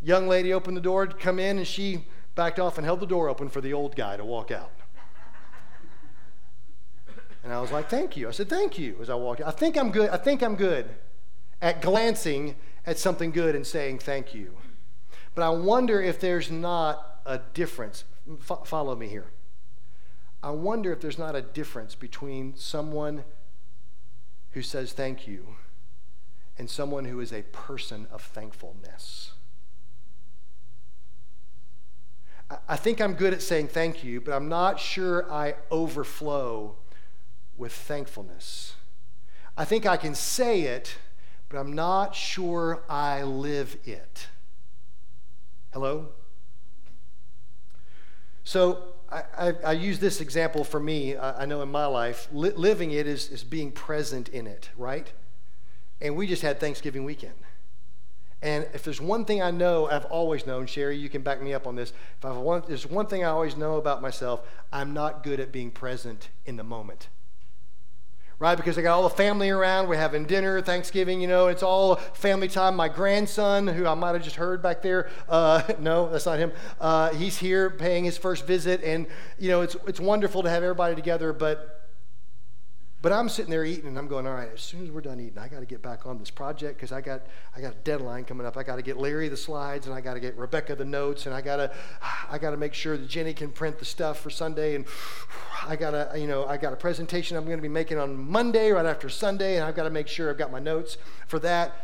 Young 0.00 0.28
lady 0.28 0.52
opened 0.52 0.76
the 0.76 0.80
door 0.80 1.06
to 1.06 1.14
come 1.14 1.38
in, 1.38 1.58
and 1.58 1.66
she 1.66 2.04
backed 2.34 2.60
off 2.60 2.78
and 2.78 2.84
held 2.84 3.00
the 3.00 3.06
door 3.06 3.28
open 3.28 3.48
for 3.48 3.60
the 3.60 3.72
old 3.72 3.96
guy 3.96 4.16
to 4.16 4.24
walk 4.24 4.50
out. 4.50 4.70
And 7.44 7.52
I 7.52 7.60
was 7.60 7.72
like, 7.72 7.88
thank 7.88 8.16
you. 8.16 8.28
I 8.28 8.30
said, 8.30 8.48
thank 8.48 8.78
you 8.78 8.96
as 9.00 9.10
I 9.10 9.14
walked 9.14 9.40
out. 9.40 9.48
I 9.48 9.50
think 9.50 9.76
I'm 9.76 9.90
good. 9.90 10.10
I 10.10 10.16
think 10.16 10.42
I'm 10.42 10.54
good 10.54 10.88
at 11.60 11.82
glancing 11.82 12.54
at 12.86 12.98
something 12.98 13.32
good 13.32 13.56
and 13.56 13.66
saying 13.66 13.98
thank 13.98 14.34
you. 14.34 14.52
But 15.34 15.42
I 15.42 15.50
wonder 15.50 16.00
if 16.00 16.20
there's 16.20 16.50
not 16.50 17.20
a 17.26 17.40
difference. 17.54 18.04
F- 18.40 18.66
follow 18.66 18.94
me 18.94 19.08
here. 19.08 19.26
I 20.42 20.50
wonder 20.50 20.92
if 20.92 21.00
there's 21.00 21.18
not 21.18 21.36
a 21.36 21.42
difference 21.42 21.94
between 21.94 22.56
someone 22.56 23.24
who 24.52 24.62
says 24.62 24.92
thank 24.92 25.26
you 25.26 25.56
and 26.58 26.68
someone 26.68 27.04
who 27.04 27.20
is 27.20 27.32
a 27.32 27.42
person 27.42 28.06
of 28.10 28.22
thankfulness. 28.22 29.32
I 32.68 32.76
think 32.76 33.00
I'm 33.00 33.14
good 33.14 33.32
at 33.32 33.40
saying 33.40 33.68
thank 33.68 34.04
you, 34.04 34.20
but 34.20 34.34
I'm 34.34 34.48
not 34.48 34.78
sure 34.78 35.30
I 35.32 35.54
overflow 35.70 36.76
with 37.56 37.72
thankfulness. 37.72 38.74
I 39.56 39.64
think 39.64 39.86
I 39.86 39.96
can 39.96 40.14
say 40.14 40.62
it, 40.62 40.96
but 41.48 41.58
I'm 41.58 41.72
not 41.72 42.14
sure 42.14 42.82
I 42.88 43.22
live 43.22 43.76
it. 43.84 44.28
Hello? 45.72 46.08
So 48.44 48.94
I, 49.10 49.22
I, 49.38 49.54
I, 49.66 49.72
use 49.72 49.98
this 49.98 50.20
example 50.20 50.64
for 50.64 50.80
me. 50.80 51.16
I, 51.16 51.42
I 51.42 51.46
know 51.46 51.62
in 51.62 51.70
my 51.70 51.86
life, 51.86 52.28
li- 52.32 52.50
living 52.50 52.90
it 52.90 53.06
is, 53.06 53.30
is 53.30 53.44
being 53.44 53.70
present 53.70 54.28
in 54.30 54.46
it, 54.46 54.70
right? 54.76 55.12
And 56.00 56.16
we 56.16 56.26
just 56.26 56.42
had 56.42 56.58
Thanksgiving 56.58 57.04
weekend. 57.04 57.34
And 58.40 58.66
if 58.74 58.82
there's 58.82 59.00
one 59.00 59.24
thing 59.24 59.40
I 59.40 59.52
know, 59.52 59.88
I've 59.88 60.06
always 60.06 60.46
known, 60.46 60.66
Sherry, 60.66 60.96
you 60.96 61.08
can 61.08 61.22
back 61.22 61.40
me 61.40 61.54
up 61.54 61.66
on 61.66 61.76
this. 61.76 61.92
If 62.18 62.24
I've 62.24 62.36
one, 62.36 62.64
there's 62.66 62.86
one 62.86 63.06
thing 63.06 63.22
I 63.22 63.28
always 63.28 63.56
know 63.56 63.76
about 63.76 64.02
myself, 64.02 64.42
I'm 64.72 64.92
not 64.92 65.22
good 65.22 65.38
at 65.38 65.52
being 65.52 65.70
present 65.70 66.30
in 66.44 66.56
the 66.56 66.64
moment 66.64 67.08
right? 68.42 68.56
Because 68.56 68.76
I 68.76 68.82
got 68.82 68.96
all 68.96 69.04
the 69.04 69.14
family 69.14 69.50
around. 69.50 69.88
We're 69.88 69.94
having 69.94 70.24
dinner, 70.24 70.60
Thanksgiving, 70.60 71.20
you 71.20 71.28
know, 71.28 71.46
it's 71.46 71.62
all 71.62 71.94
family 71.94 72.48
time. 72.48 72.74
My 72.74 72.88
grandson, 72.88 73.68
who 73.68 73.86
I 73.86 73.94
might 73.94 74.14
have 74.14 74.22
just 74.24 74.34
heard 74.34 74.60
back 74.60 74.82
there, 74.82 75.08
uh, 75.28 75.62
no, 75.78 76.10
that's 76.10 76.26
not 76.26 76.40
him. 76.40 76.50
Uh, 76.80 77.10
he's 77.10 77.38
here 77.38 77.70
paying 77.70 78.02
his 78.02 78.18
first 78.18 78.44
visit, 78.44 78.82
and, 78.82 79.06
you 79.38 79.48
know, 79.48 79.60
it's, 79.60 79.76
it's 79.86 80.00
wonderful 80.00 80.42
to 80.42 80.50
have 80.50 80.64
everybody 80.64 80.96
together, 80.96 81.32
but 81.32 81.81
But 83.02 83.10
I'm 83.10 83.28
sitting 83.28 83.50
there 83.50 83.64
eating 83.64 83.88
and 83.88 83.98
I'm 83.98 84.06
going, 84.06 84.28
all 84.28 84.34
right, 84.34 84.50
as 84.54 84.60
soon 84.60 84.84
as 84.84 84.92
we're 84.92 85.00
done 85.00 85.18
eating, 85.18 85.36
I 85.36 85.48
got 85.48 85.58
to 85.58 85.66
get 85.66 85.82
back 85.82 86.06
on 86.06 86.20
this 86.20 86.30
project 86.30 86.76
because 86.76 86.92
I 86.92 87.00
got, 87.00 87.22
I 87.56 87.60
got 87.60 87.72
a 87.72 87.78
deadline 87.78 88.24
coming 88.24 88.46
up. 88.46 88.56
I 88.56 88.62
got 88.62 88.76
to 88.76 88.82
get 88.82 88.96
Larry 88.96 89.28
the 89.28 89.36
slides 89.36 89.88
and 89.88 89.94
I 89.94 90.00
got 90.00 90.14
to 90.14 90.20
get 90.20 90.36
Rebecca 90.36 90.76
the 90.76 90.84
notes 90.84 91.26
and 91.26 91.34
I 91.34 91.40
got 91.40 91.56
to, 91.56 91.72
I 92.30 92.38
got 92.38 92.52
to 92.52 92.56
make 92.56 92.74
sure 92.74 92.96
that 92.96 93.08
Jenny 93.08 93.34
can 93.34 93.50
print 93.50 93.80
the 93.80 93.84
stuff 93.84 94.20
for 94.20 94.30
Sunday 94.30 94.76
and 94.76 94.86
I 95.66 95.74
got 95.74 95.90
to, 95.90 96.16
you 96.16 96.28
know, 96.28 96.46
I 96.46 96.56
got 96.56 96.72
a 96.72 96.76
presentation 96.76 97.36
I'm 97.36 97.44
going 97.44 97.58
to 97.58 97.62
be 97.62 97.68
making 97.68 97.98
on 97.98 98.16
Monday 98.16 98.70
right 98.70 98.86
after 98.86 99.08
Sunday 99.08 99.56
and 99.56 99.64
I've 99.64 99.74
got 99.74 99.84
to 99.84 99.90
make 99.90 100.06
sure 100.06 100.30
I've 100.30 100.38
got 100.38 100.52
my 100.52 100.60
notes 100.60 100.96
for 101.26 101.40
that. 101.40 101.74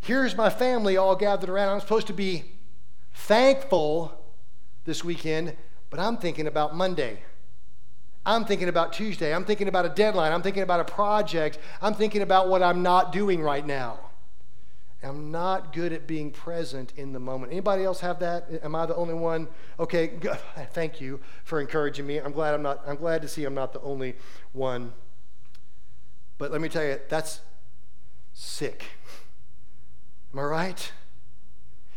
Here's 0.00 0.34
my 0.34 0.48
family 0.48 0.96
all 0.96 1.14
gathered 1.14 1.50
around. 1.50 1.68
I'm 1.68 1.80
supposed 1.80 2.06
to 2.06 2.14
be 2.14 2.44
thankful 3.12 4.18
this 4.86 5.04
weekend, 5.04 5.54
but 5.90 6.00
I'm 6.00 6.16
thinking 6.16 6.46
about 6.46 6.74
Monday. 6.74 7.20
I'm 8.24 8.44
thinking 8.44 8.68
about 8.68 8.92
Tuesday. 8.92 9.34
I'm 9.34 9.44
thinking 9.44 9.68
about 9.68 9.86
a 9.86 9.88
deadline. 9.88 10.32
I'm 10.32 10.42
thinking 10.42 10.62
about 10.62 10.80
a 10.80 10.84
project. 10.84 11.58
I'm 11.80 11.94
thinking 11.94 12.22
about 12.22 12.48
what 12.48 12.62
I'm 12.62 12.82
not 12.82 13.12
doing 13.12 13.40
right 13.40 13.66
now. 13.66 13.98
I'm 15.02 15.30
not 15.30 15.72
good 15.72 15.94
at 15.94 16.06
being 16.06 16.30
present 16.30 16.92
in 16.96 17.14
the 17.14 17.18
moment. 17.18 17.52
Anybody 17.52 17.84
else 17.84 18.00
have 18.00 18.18
that? 18.18 18.48
Am 18.62 18.74
I 18.74 18.84
the 18.84 18.94
only 18.94 19.14
one? 19.14 19.48
Okay, 19.78 20.18
thank 20.72 21.00
you 21.00 21.20
for 21.44 21.60
encouraging 21.60 22.06
me. 22.06 22.18
I'm 22.18 22.32
glad 22.32 22.52
I'm 22.52 22.62
not 22.62 22.82
I'm 22.86 22.96
glad 22.96 23.22
to 23.22 23.28
see 23.28 23.44
I'm 23.44 23.54
not 23.54 23.72
the 23.72 23.80
only 23.80 24.16
one. 24.52 24.92
But 26.36 26.52
let 26.52 26.60
me 26.60 26.68
tell 26.68 26.84
you, 26.84 26.98
that's 27.08 27.40
sick. 28.34 28.84
Am 30.32 30.38
I 30.38 30.42
right? 30.42 30.92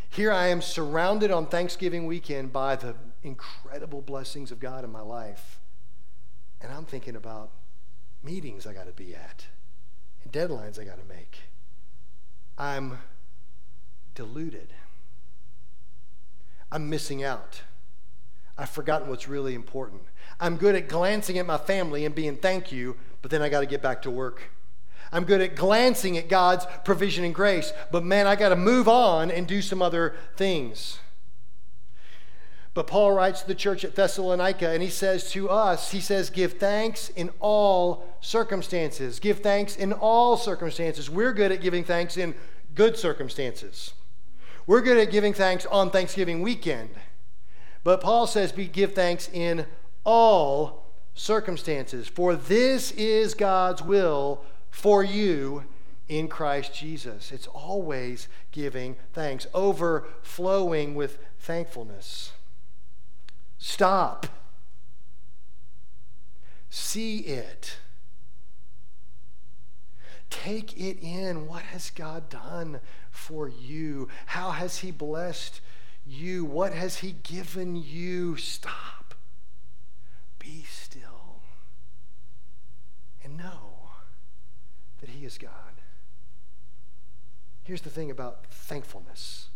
Here 0.10 0.32
I 0.32 0.48
am 0.48 0.62
surrounded 0.62 1.32
on 1.32 1.48
Thanksgiving 1.48 2.06
weekend 2.06 2.54
by 2.54 2.76
the 2.76 2.96
incredible 3.22 4.02
blessings 4.02 4.52
of 4.52 4.60
God 4.60 4.84
in 4.84 4.92
my 4.92 5.02
life. 5.02 5.60
And 6.64 6.72
I'm 6.72 6.86
thinking 6.86 7.16
about 7.18 7.52
meetings 8.24 8.66
I 8.66 8.74
got 8.74 8.88
to 8.88 8.94
be 8.94 9.14
at 9.14 9.46
and 10.24 10.32
deadlines 10.32 10.80
I 10.80 10.86
got 10.86 10.98
to 10.98 11.06
make. 11.14 11.42
I'm 12.58 13.00
deluded. 14.16 14.74
I'm 16.72 16.90
missing 16.90 17.24
out. 17.24 17.62
I've 18.58 18.70
forgotten 18.70 19.10
what's 19.10 19.28
really 19.28 19.56
important. 19.56 20.04
I'm 20.40 20.58
good 20.58 20.76
at 20.76 20.88
glancing 20.88 21.38
at 21.38 21.46
my 21.46 21.58
family 21.58 22.06
and 22.06 22.16
being 22.16 22.38
thank 22.38 22.72
you, 22.72 22.96
but 23.22 23.30
then 23.30 23.42
I 23.42 23.50
got 23.50 23.60
to 23.60 23.66
get 23.66 23.82
back 23.82 24.02
to 24.04 24.12
work. 24.12 24.44
I'm 25.12 25.26
good 25.26 25.42
at 25.42 25.56
glancing 25.56 26.18
at 26.18 26.30
God's 26.30 26.66
provision 26.86 27.24
and 27.24 27.36
grace, 27.36 27.74
but 27.92 28.04
man, 28.04 28.26
I 28.26 28.36
got 28.36 28.50
to 28.50 28.56
move 28.56 28.88
on 28.88 29.30
and 29.30 29.46
do 29.46 29.62
some 29.62 29.82
other 29.82 30.16
things. 30.36 31.00
But 32.74 32.88
Paul 32.88 33.12
writes 33.12 33.42
to 33.42 33.48
the 33.48 33.56
church 33.56 33.86
at 33.86 33.96
Thessalonica 33.96 34.70
and 34.70 34.82
he 34.82 34.90
says 34.90 35.30
to 35.32 35.50
us, 35.50 35.92
he 35.92 36.00
says, 36.00 36.32
give 36.32 36.54
thanks 36.54 37.10
in 37.10 37.30
all 37.40 38.18
circumstances. 38.20 39.20
Give 39.20 39.40
thanks 39.40 39.76
in 39.76 39.94
all 39.94 40.38
circumstances. 40.38 41.10
We're 41.10 41.34
good 41.34 41.52
at 41.52 41.62
giving 41.62 41.84
thanks 41.84 42.18
in 42.18 42.34
good 42.74 42.98
circumstances. 42.98 43.94
We're 44.66 44.82
good 44.82 44.98
at 44.98 45.12
giving 45.12 45.34
thanks 45.34 45.66
on 45.68 45.92
Thanksgiving 45.92 46.42
weekend. 46.42 46.90
But 47.84 48.02
Paul 48.02 48.26
says, 48.28 48.52
give 48.52 48.94
thanks 48.94 49.30
in 49.32 49.66
all 50.04 50.86
circumstances. 51.14 52.08
For 52.08 52.36
this 52.36 52.92
is 52.92 53.36
God's 53.36 53.84
will 53.84 54.42
for 54.72 55.04
you 55.04 55.66
in 56.08 56.28
Christ 56.28 56.74
Jesus. 56.74 57.32
It's 57.32 57.48
always 57.48 58.28
giving 58.52 58.96
thanks, 59.14 59.48
overflowing 59.54 60.96
with 60.96 61.20
thankfulness. 61.40 62.33
Stop. 63.66 64.28
See 66.70 67.20
it. 67.20 67.78
Take 70.30 70.78
it 70.78 70.98
in. 71.02 71.48
What 71.48 71.62
has 71.62 71.90
God 71.90 72.28
done 72.28 72.82
for 73.10 73.48
you? 73.48 74.10
How 74.26 74.52
has 74.52 74.80
He 74.80 74.92
blessed 74.92 75.62
you? 76.06 76.44
What 76.44 76.74
has 76.74 76.98
He 76.98 77.14
given 77.24 77.78
you? 77.78 78.36
Stop. 78.36 79.16
Be 80.40 80.66
still. 80.70 81.40
And 83.24 83.38
know 83.38 83.92
that 85.00 85.12
He 85.12 85.26
is 85.26 85.38
God. 85.38 85.80
Here's 87.64 87.82
the 87.82 87.90
thing 87.90 88.12
about 88.12 88.46
thankfulness. 88.48 89.48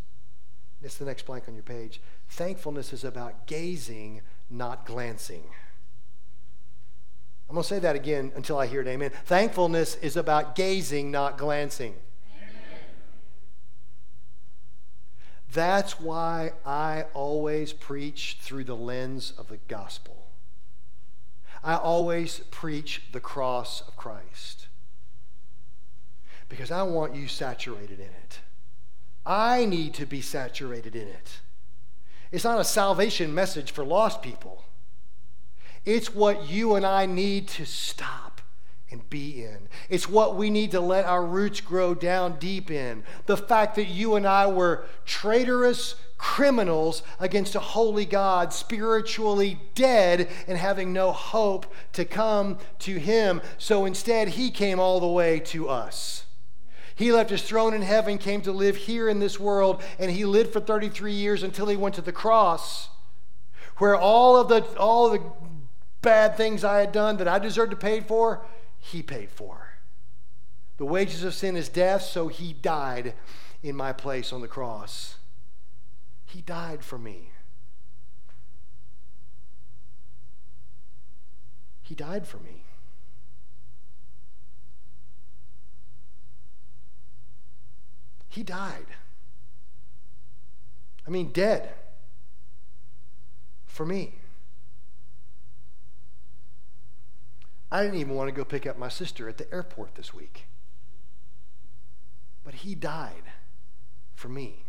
It's 0.82 0.98
the 0.98 1.06
next 1.06 1.26
blank 1.26 1.46
on 1.48 1.56
your 1.56 1.63
page. 1.63 2.00
Thankfulness 2.30 2.94
is 2.94 3.04
about 3.04 3.48
gazing, 3.48 4.22
not 4.50 4.86
glancing. 4.86 5.44
I'm 7.50 7.56
going 7.56 7.63
to 7.63 7.68
say 7.68 7.80
that 7.80 7.96
again 7.96 8.32
until 8.36 8.58
I 8.58 8.68
hear 8.68 8.82
it. 8.82 8.88
Amen. 8.88 9.12
Thankfulness 9.26 9.96
is 9.96 10.18
about 10.18 10.56
gazing, 10.56 11.12
not 11.12 11.38
glancing. 11.38 11.96
Amen. 12.36 12.52
That's 15.54 16.00
why 16.00 16.52
I 16.66 17.06
always 17.13 17.72
preach 17.72 18.38
through 18.42 18.66
the 18.66 18.76
lens 18.76 19.34
of 19.38 19.48
the 19.48 19.58
gospel. 19.68 20.28
I 21.63 21.76
always 21.76 22.40
preach 22.52 23.04
the 23.13 23.20
cross 23.20 23.82
of 23.88 23.96
Christ 23.96 24.68
because 26.50 26.70
I 26.70 26.84
want 26.84 27.16
you 27.16 27.28
saturated 27.28 28.00
in 28.00 28.08
it. 28.08 28.40
I 29.28 29.66
need 29.66 29.94
to 29.96 30.06
be 30.06 30.22
saturated 30.22 30.96
in 30.96 31.08
it. 31.08 31.40
It's 32.32 32.46
not 32.46 32.62
a 32.62 32.63
salvation 32.63 33.34
message 33.34 33.72
for 33.72 33.84
lost 33.84 34.22
people. 34.22 34.63
It's 35.84 36.13
what 36.13 36.50
you 36.50 36.76
and 36.76 36.86
I 36.86 37.06
need 37.06 37.48
to 37.50 37.66
stop 37.66 38.42
and 38.90 39.10
be 39.10 39.44
in. 39.44 39.68
It's 39.90 40.08
what 40.08 40.36
we 40.36 40.50
need 40.50 40.72
to 40.72 40.80
let 40.80 41.06
our 41.06 41.26
roots 41.26 41.60
grow 41.60 41.94
down 41.94 42.40
deep 42.40 42.72
in. 42.72 43.04
The 43.26 43.36
fact 43.36 43.76
that 43.76 43.88
you 43.88 44.16
and 44.16 44.26
I 44.26 44.48
were 44.48 44.86
traitorous 45.06 45.96
criminals 46.18 47.04
against 47.20 47.56
a 47.56 47.60
holy 47.60 48.06
God, 48.06 48.54
spiritually 48.54 49.60
dead 49.76 50.30
and 50.48 50.58
having 50.58 50.94
no 50.94 51.12
hope 51.12 51.66
to 51.94 52.06
come 52.06 52.60
to 52.80 52.98
Him. 52.98 53.42
So 53.58 53.86
instead, 53.86 54.30
He 54.30 54.52
came 54.52 54.80
all 54.80 55.02
the 55.02 55.08
way 55.08 55.40
to 55.42 55.68
us. 55.68 56.27
He 56.98 57.12
left 57.12 57.30
his 57.30 57.44
throne 57.44 57.76
in 57.76 57.84
heaven, 57.84 58.18
came 58.18 58.42
to 58.42 58.52
live 58.52 58.76
here 58.76 59.08
in 59.08 59.20
this 59.20 59.40
world, 59.40 59.84
and 60.00 60.10
he 60.10 60.26
lived 60.26 60.52
for 60.52 60.60
33 60.60 61.14
years 61.14 61.44
until 61.44 61.68
he 61.68 61.78
went 61.78 61.94
to 61.96 62.02
the 62.02 62.12
cross, 62.12 62.90
where 63.78 63.96
all 63.96 64.36
of 64.36 64.50
the, 64.50 64.64
all 64.80 65.06
of 65.06 65.14
the 65.14 65.22
bad 66.02 66.36
things 66.36 66.64
I 66.64 66.80
had 66.80 66.92
done 66.92 67.18
that 67.18 67.28
I 67.28 67.38
deserved 67.38 67.70
to 67.70 67.78
pay 67.78 68.00
for, 68.00 68.44
he 68.80 69.04
paid 69.04 69.30
for. 69.30 69.74
The 70.78 70.86
wages 70.86 71.24
of 71.24 71.36
sin 71.36 71.56
is 71.56 71.70
death, 71.70 72.02
so 72.02 72.30
he 72.30 72.54
died 72.54 73.14
in 73.62 73.76
my 73.76 73.94
place 73.94 74.34
on 74.34 74.42
the 74.42 74.48
cross. 74.48 75.18
He 76.26 76.42
died 76.42 76.84
for 76.84 76.98
me. 76.98 77.30
He 81.84 81.94
died 81.94 82.26
for 82.26 82.38
me. 82.38 82.64
He 88.38 88.43
died. 88.43 88.86
I 91.08 91.10
mean, 91.10 91.32
dead 91.32 91.73
for 93.65 93.84
me. 93.84 94.19
I 97.71 97.82
didn't 97.82 97.97
even 97.97 98.13
want 98.13 98.28
to 98.28 98.32
go 98.32 98.45
pick 98.45 98.67
up 98.67 98.78
my 98.78 98.89
sister 98.89 99.28
at 99.28 99.39
the 99.39 99.52
airport 99.52 99.95
this 99.95 100.13
week. 100.13 100.45
But 102.43 102.54
he 102.54 102.76
died 102.76 103.23
for 104.13 104.30
me. 104.30 104.65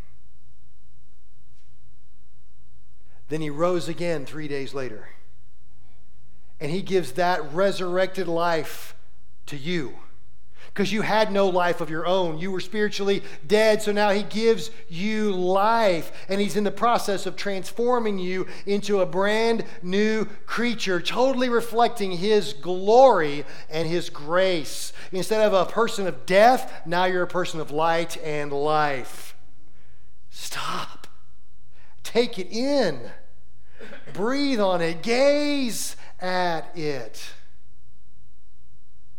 Then 3.28 3.42
he 3.42 3.50
rose 3.50 3.86
again 3.86 4.24
three 4.24 4.48
days 4.48 4.72
later. 4.72 5.10
And 6.58 6.72
he 6.72 6.80
gives 6.80 7.12
that 7.12 7.52
resurrected 7.52 8.28
life 8.28 8.96
to 9.44 9.58
you 9.58 9.98
because 10.68 10.92
you 10.92 11.02
had 11.02 11.32
no 11.32 11.48
life 11.48 11.80
of 11.80 11.90
your 11.90 12.06
own. 12.06 12.38
You 12.38 12.52
were 12.52 12.60
spiritually 12.60 13.22
dead, 13.46 13.82
so 13.82 13.90
now 13.90 14.10
He 14.10 14.22
gives 14.22 14.70
you 14.88 15.32
life. 15.32 16.12
And 16.28 16.40
He's 16.40 16.56
in 16.56 16.64
the 16.64 16.70
process 16.70 17.26
of 17.26 17.36
transforming 17.36 18.18
you 18.18 18.46
into 18.64 19.00
a 19.00 19.06
brand 19.06 19.64
new 19.82 20.26
creature, 20.46 21.00
totally 21.00 21.48
reflecting 21.48 22.12
His 22.12 22.52
glory 22.52 23.44
and 23.68 23.88
His 23.88 24.10
grace. 24.10 24.92
Instead 25.10 25.46
of 25.46 25.52
a 25.52 25.70
person 25.70 26.06
of 26.06 26.26
death, 26.26 26.86
now 26.86 27.06
you're 27.06 27.22
a 27.22 27.26
person 27.26 27.60
of 27.60 27.70
light 27.70 28.16
and 28.22 28.52
life. 28.52 29.34
Stop. 30.30 31.06
Take 32.04 32.38
it 32.38 32.50
in. 32.50 33.10
Breathe 34.12 34.60
on 34.60 34.80
it. 34.80 35.02
Gaze 35.02 35.96
at 36.20 36.76
it. 36.76 37.32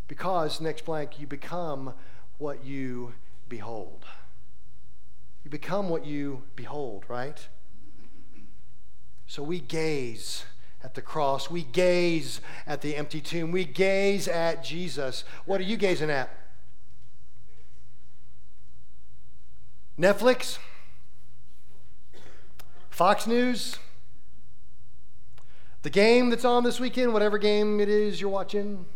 Because, 0.09 0.59
next 0.59 0.85
blank, 0.85 1.19
you 1.19 1.27
become 1.27 1.93
what 2.39 2.65
you 2.65 3.13
behold. 3.47 4.05
You 5.43 5.51
become 5.51 5.87
what 5.87 6.03
you 6.05 6.43
behold, 6.55 7.05
right? 7.07 7.47
So 9.27 9.43
we 9.43 9.59
gaze 9.59 10.45
at 10.83 10.95
the 10.95 11.01
cross. 11.03 11.51
We 11.51 11.61
gaze 11.61 12.41
at 12.65 12.81
the 12.81 12.95
empty 12.95 13.21
tomb. 13.21 13.51
We 13.51 13.65
gaze 13.65 14.27
at 14.27 14.63
Jesus. 14.63 15.23
What 15.45 15.61
are 15.61 15.65
you 15.65 15.77
gazing 15.77 16.09
at? 16.09 16.35
Netflix? 19.97 20.57
Fox 22.89 23.27
News? 23.27 23.77
The 25.83 25.91
game 25.91 26.31
that's 26.31 26.45
on 26.45 26.63
this 26.63 26.79
weekend, 26.79 27.13
whatever 27.13 27.37
game 27.37 27.79
it 27.79 27.89
is 27.89 28.19
you're 28.19 28.29
watching? 28.31 28.87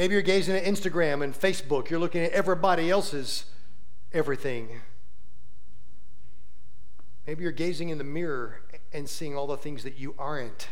Maybe 0.00 0.14
you're 0.14 0.22
gazing 0.22 0.56
at 0.56 0.64
Instagram 0.64 1.22
and 1.22 1.34
Facebook. 1.34 1.90
You're 1.90 2.00
looking 2.00 2.24
at 2.24 2.32
everybody 2.32 2.88
else's 2.88 3.44
everything. 4.14 4.80
Maybe 7.26 7.42
you're 7.42 7.52
gazing 7.52 7.90
in 7.90 7.98
the 7.98 8.04
mirror 8.04 8.62
and 8.94 9.06
seeing 9.06 9.36
all 9.36 9.46
the 9.46 9.58
things 9.58 9.82
that 9.82 9.98
you 9.98 10.14
aren't. 10.18 10.68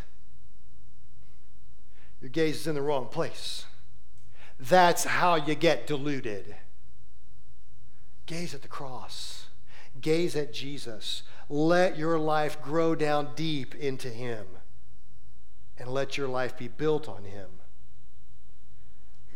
Your 2.23 2.31
gaze 2.31 2.61
is 2.61 2.67
in 2.67 2.75
the 2.75 2.81
wrong 2.81 3.09
place. 3.09 3.67
That's 4.59 5.05
how 5.05 5.35
you 5.35 5.55
get 5.55 5.87
deluded. 5.87 6.57
Gaze 8.25 8.55
at 8.55 8.63
the 8.63 8.69
cross, 8.69 9.49
gaze 10.01 10.37
at 10.37 10.55
Jesus. 10.55 11.23
Let 11.51 11.99
your 11.99 12.19
life 12.19 12.63
grow 12.63 12.95
down 12.95 13.33
deep 13.37 13.75
into 13.75 14.09
Him, 14.09 14.47
and 15.77 15.91
let 15.91 16.17
your 16.17 16.29
life 16.29 16.57
be 16.57 16.69
built 16.69 17.11
on 17.11 17.25
Him. 17.25 17.58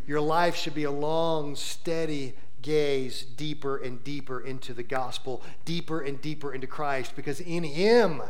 Your 0.07 0.21
life 0.21 0.57
should 0.57 0.75
be 0.75 0.85
a 0.85 0.91
long, 0.91 1.57
steady 1.57 2.35
gaze 2.61 3.25
deeper 3.25 3.77
and 3.77 4.03
deeper 4.05 4.41
into 4.41 4.73
the 4.73 4.83
gospel, 4.83 5.43
deeper 5.65 6.01
and 6.01 6.21
deeper 6.21 6.55
into 6.55 6.67
Christ, 6.67 7.15
because 7.17 7.41
in 7.41 7.65
Him 7.65 8.23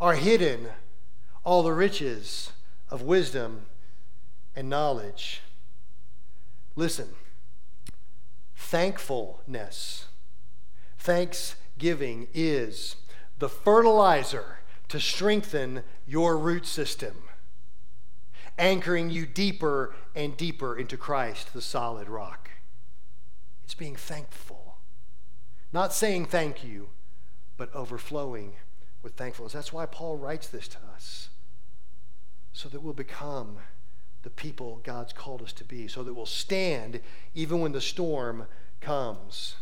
are 0.00 0.14
hidden 0.14 0.68
all 1.44 1.62
the 1.62 1.72
riches 1.72 2.52
of 2.90 3.02
wisdom 3.02 3.66
and 4.54 4.68
knowledge. 4.68 5.40
Listen, 6.76 7.08
thankfulness, 8.54 10.06
thanksgiving 10.98 12.28
is 12.34 12.96
the 13.38 13.48
fertilizer 13.48 14.58
to 14.88 15.00
strengthen 15.00 15.82
your 16.06 16.36
root 16.36 16.66
system, 16.66 17.27
anchoring 18.58 19.10
you 19.10 19.26
deeper 19.26 19.94
and 20.14 20.36
deeper 20.36 20.76
into 20.76 20.96
Christ, 20.96 21.52
the 21.52 21.62
solid 21.62 22.08
rock. 22.08 22.50
It's 23.64 23.74
being 23.74 23.96
thankful, 23.96 24.76
not 25.72 25.92
saying 25.92 26.26
thank 26.26 26.64
you, 26.64 26.88
but 27.56 27.74
overflowing 27.74 28.54
with 29.02 29.14
thankfulness. 29.14 29.52
That's 29.52 29.72
why 29.72 29.86
Paul 29.86 30.16
writes 30.16 30.48
this 30.48 30.68
to 30.68 30.78
us, 30.94 31.28
so 32.52 32.68
that 32.68 32.82
we'll 32.82 32.94
become 32.94 33.58
the 34.22 34.30
people 34.30 34.80
God's 34.82 35.12
called 35.12 35.42
us 35.42 35.52
to 35.54 35.64
be, 35.64 35.86
so 35.86 36.02
that 36.02 36.14
we'll 36.14 36.26
stand 36.26 37.00
even 37.34 37.60
when 37.60 37.72
the 37.72 37.80
storm 37.80 38.46
comes. 38.80 39.56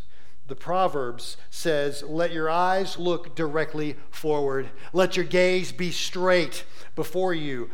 The 0.47 0.55
Proverbs 0.55 1.37
says, 1.49 2.03
Let 2.03 2.31
your 2.31 2.49
eyes 2.49 2.97
look 2.97 3.35
directly 3.35 3.95
forward. 4.09 4.69
Let 4.93 5.17
your 5.17 5.25
gaze 5.25 5.71
be 5.71 5.91
straight 5.91 6.63
before 6.95 7.33
you. 7.33 7.69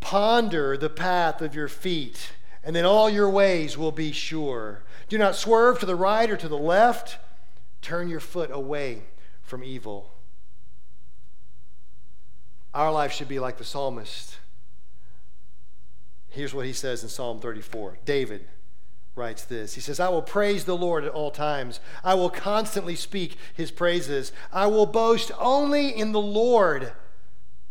Ponder 0.00 0.76
the 0.76 0.90
path 0.90 1.42
of 1.42 1.54
your 1.54 1.68
feet, 1.68 2.32
and 2.62 2.74
then 2.74 2.84
all 2.84 3.10
your 3.10 3.28
ways 3.28 3.76
will 3.76 3.92
be 3.92 4.12
sure. 4.12 4.82
Do 5.08 5.18
not 5.18 5.36
swerve 5.36 5.80
to 5.80 5.86
the 5.86 5.96
right 5.96 6.30
or 6.30 6.36
to 6.36 6.48
the 6.48 6.58
left. 6.58 7.18
Turn 7.82 8.08
your 8.08 8.20
foot 8.20 8.50
away 8.52 9.02
from 9.42 9.64
evil. 9.64 10.12
Our 12.74 12.92
life 12.92 13.12
should 13.12 13.28
be 13.28 13.38
like 13.38 13.58
the 13.58 13.64
psalmist 13.64 14.38
Here's 16.28 16.54
what 16.54 16.66
he 16.66 16.72
says 16.72 17.02
in 17.02 17.08
Psalm 17.08 17.40
34. 17.40 17.98
David 18.04 18.46
writes 19.14 19.44
this 19.44 19.74
He 19.74 19.80
says, 19.80 19.98
I 19.98 20.08
will 20.08 20.22
praise 20.22 20.64
the 20.64 20.76
Lord 20.76 21.04
at 21.04 21.10
all 21.10 21.30
times. 21.30 21.80
I 22.04 22.14
will 22.14 22.30
constantly 22.30 22.94
speak 22.94 23.36
his 23.54 23.70
praises. 23.70 24.32
I 24.52 24.66
will 24.66 24.86
boast 24.86 25.32
only 25.38 25.88
in 25.88 26.12
the 26.12 26.20
Lord. 26.20 26.92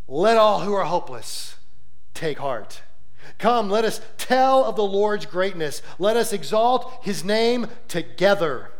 Let 0.06 0.36
all 0.36 0.60
who 0.60 0.74
are 0.74 0.84
hopeless 0.84 1.56
take 2.18 2.38
heart. 2.38 2.82
Come, 3.38 3.70
let 3.70 3.84
us 3.84 4.00
tell 4.16 4.64
of 4.64 4.76
the 4.76 4.82
Lord's 4.82 5.26
greatness. 5.26 5.82
Let 5.98 6.16
us 6.16 6.32
exalt 6.32 7.00
his 7.02 7.24
name 7.24 7.68
together. 7.86 8.70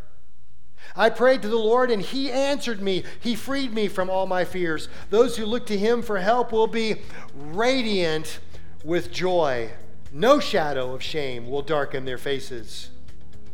I 0.97 1.11
prayed 1.11 1.43
to 1.43 1.49
the 1.49 1.57
Lord, 1.57 1.91
and 1.91 2.03
he 2.03 2.31
answered 2.31 2.81
me. 2.81 3.05
He 3.21 3.37
freed 3.37 3.73
me 3.73 3.89
from 3.89 4.11
all 4.11 4.27
my 4.27 4.45
fears. 4.45 4.89
Those 5.11 5.37
who 5.37 5.47
look 5.47 5.67
to 5.67 5.79
him 5.79 6.03
for 6.03 6.19
help 6.19 6.51
will 6.51 6.67
be 6.67 6.97
radiant 7.37 8.41
with 8.83 9.13
joy. 9.13 9.71
No 10.11 10.41
shadow 10.41 10.95
of 10.95 11.03
shame 11.03 11.49
will 11.49 11.63
darken 11.63 12.05
their 12.05 12.19
faces. 12.19 12.91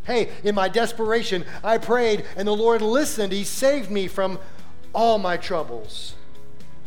Hey, 0.05 0.31
in 0.43 0.55
my 0.55 0.69
desperation, 0.69 1.45
I 1.63 1.79
prayed, 1.79 2.25
and 2.37 2.47
the 2.47 2.53
Lord 2.53 2.83
listened. 2.83 3.33
He 3.33 3.45
saved 3.45 3.91
me 3.91 4.07
from 4.07 4.39
all 4.95 5.19
my 5.19 5.37
troubles. 5.37 6.15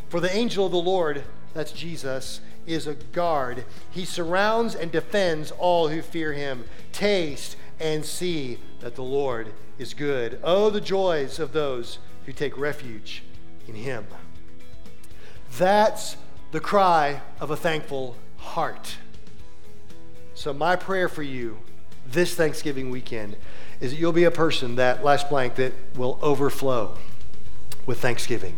For 0.09 0.19
the 0.19 0.33
angel 0.33 0.65
of 0.65 0.71
the 0.71 0.77
Lord, 0.77 1.23
that's 1.53 1.71
Jesus, 1.71 2.39
is 2.67 2.85
a 2.85 2.93
guard. 2.93 3.65
He 3.89 4.05
surrounds 4.05 4.75
and 4.75 4.91
defends 4.91 5.51
all 5.51 5.87
who 5.87 6.01
fear 6.01 6.33
him. 6.33 6.65
Taste 6.91 7.55
and 7.79 8.05
see 8.05 8.59
that 8.81 8.95
the 8.95 9.03
Lord 9.03 9.53
is 9.79 9.93
good. 9.93 10.39
Oh, 10.43 10.69
the 10.69 10.81
joys 10.81 11.39
of 11.39 11.53
those 11.53 11.99
who 12.25 12.33
take 12.33 12.57
refuge 12.57 13.23
in 13.67 13.75
him. 13.75 14.05
That's 15.57 16.17
the 16.51 16.59
cry 16.59 17.21
of 17.39 17.49
a 17.51 17.55
thankful 17.55 18.15
heart. 18.37 18.97
So, 20.33 20.53
my 20.53 20.75
prayer 20.75 21.09
for 21.09 21.23
you 21.23 21.57
this 22.05 22.35
Thanksgiving 22.35 22.89
weekend 22.89 23.35
is 23.79 23.91
that 23.91 23.97
you'll 23.97 24.11
be 24.11 24.23
a 24.23 24.31
person 24.31 24.75
that, 24.75 25.03
last 25.03 25.29
blank, 25.29 25.55
that 25.55 25.73
will 25.95 26.19
overflow 26.21 26.97
with 27.85 27.99
thanksgiving. 27.99 28.55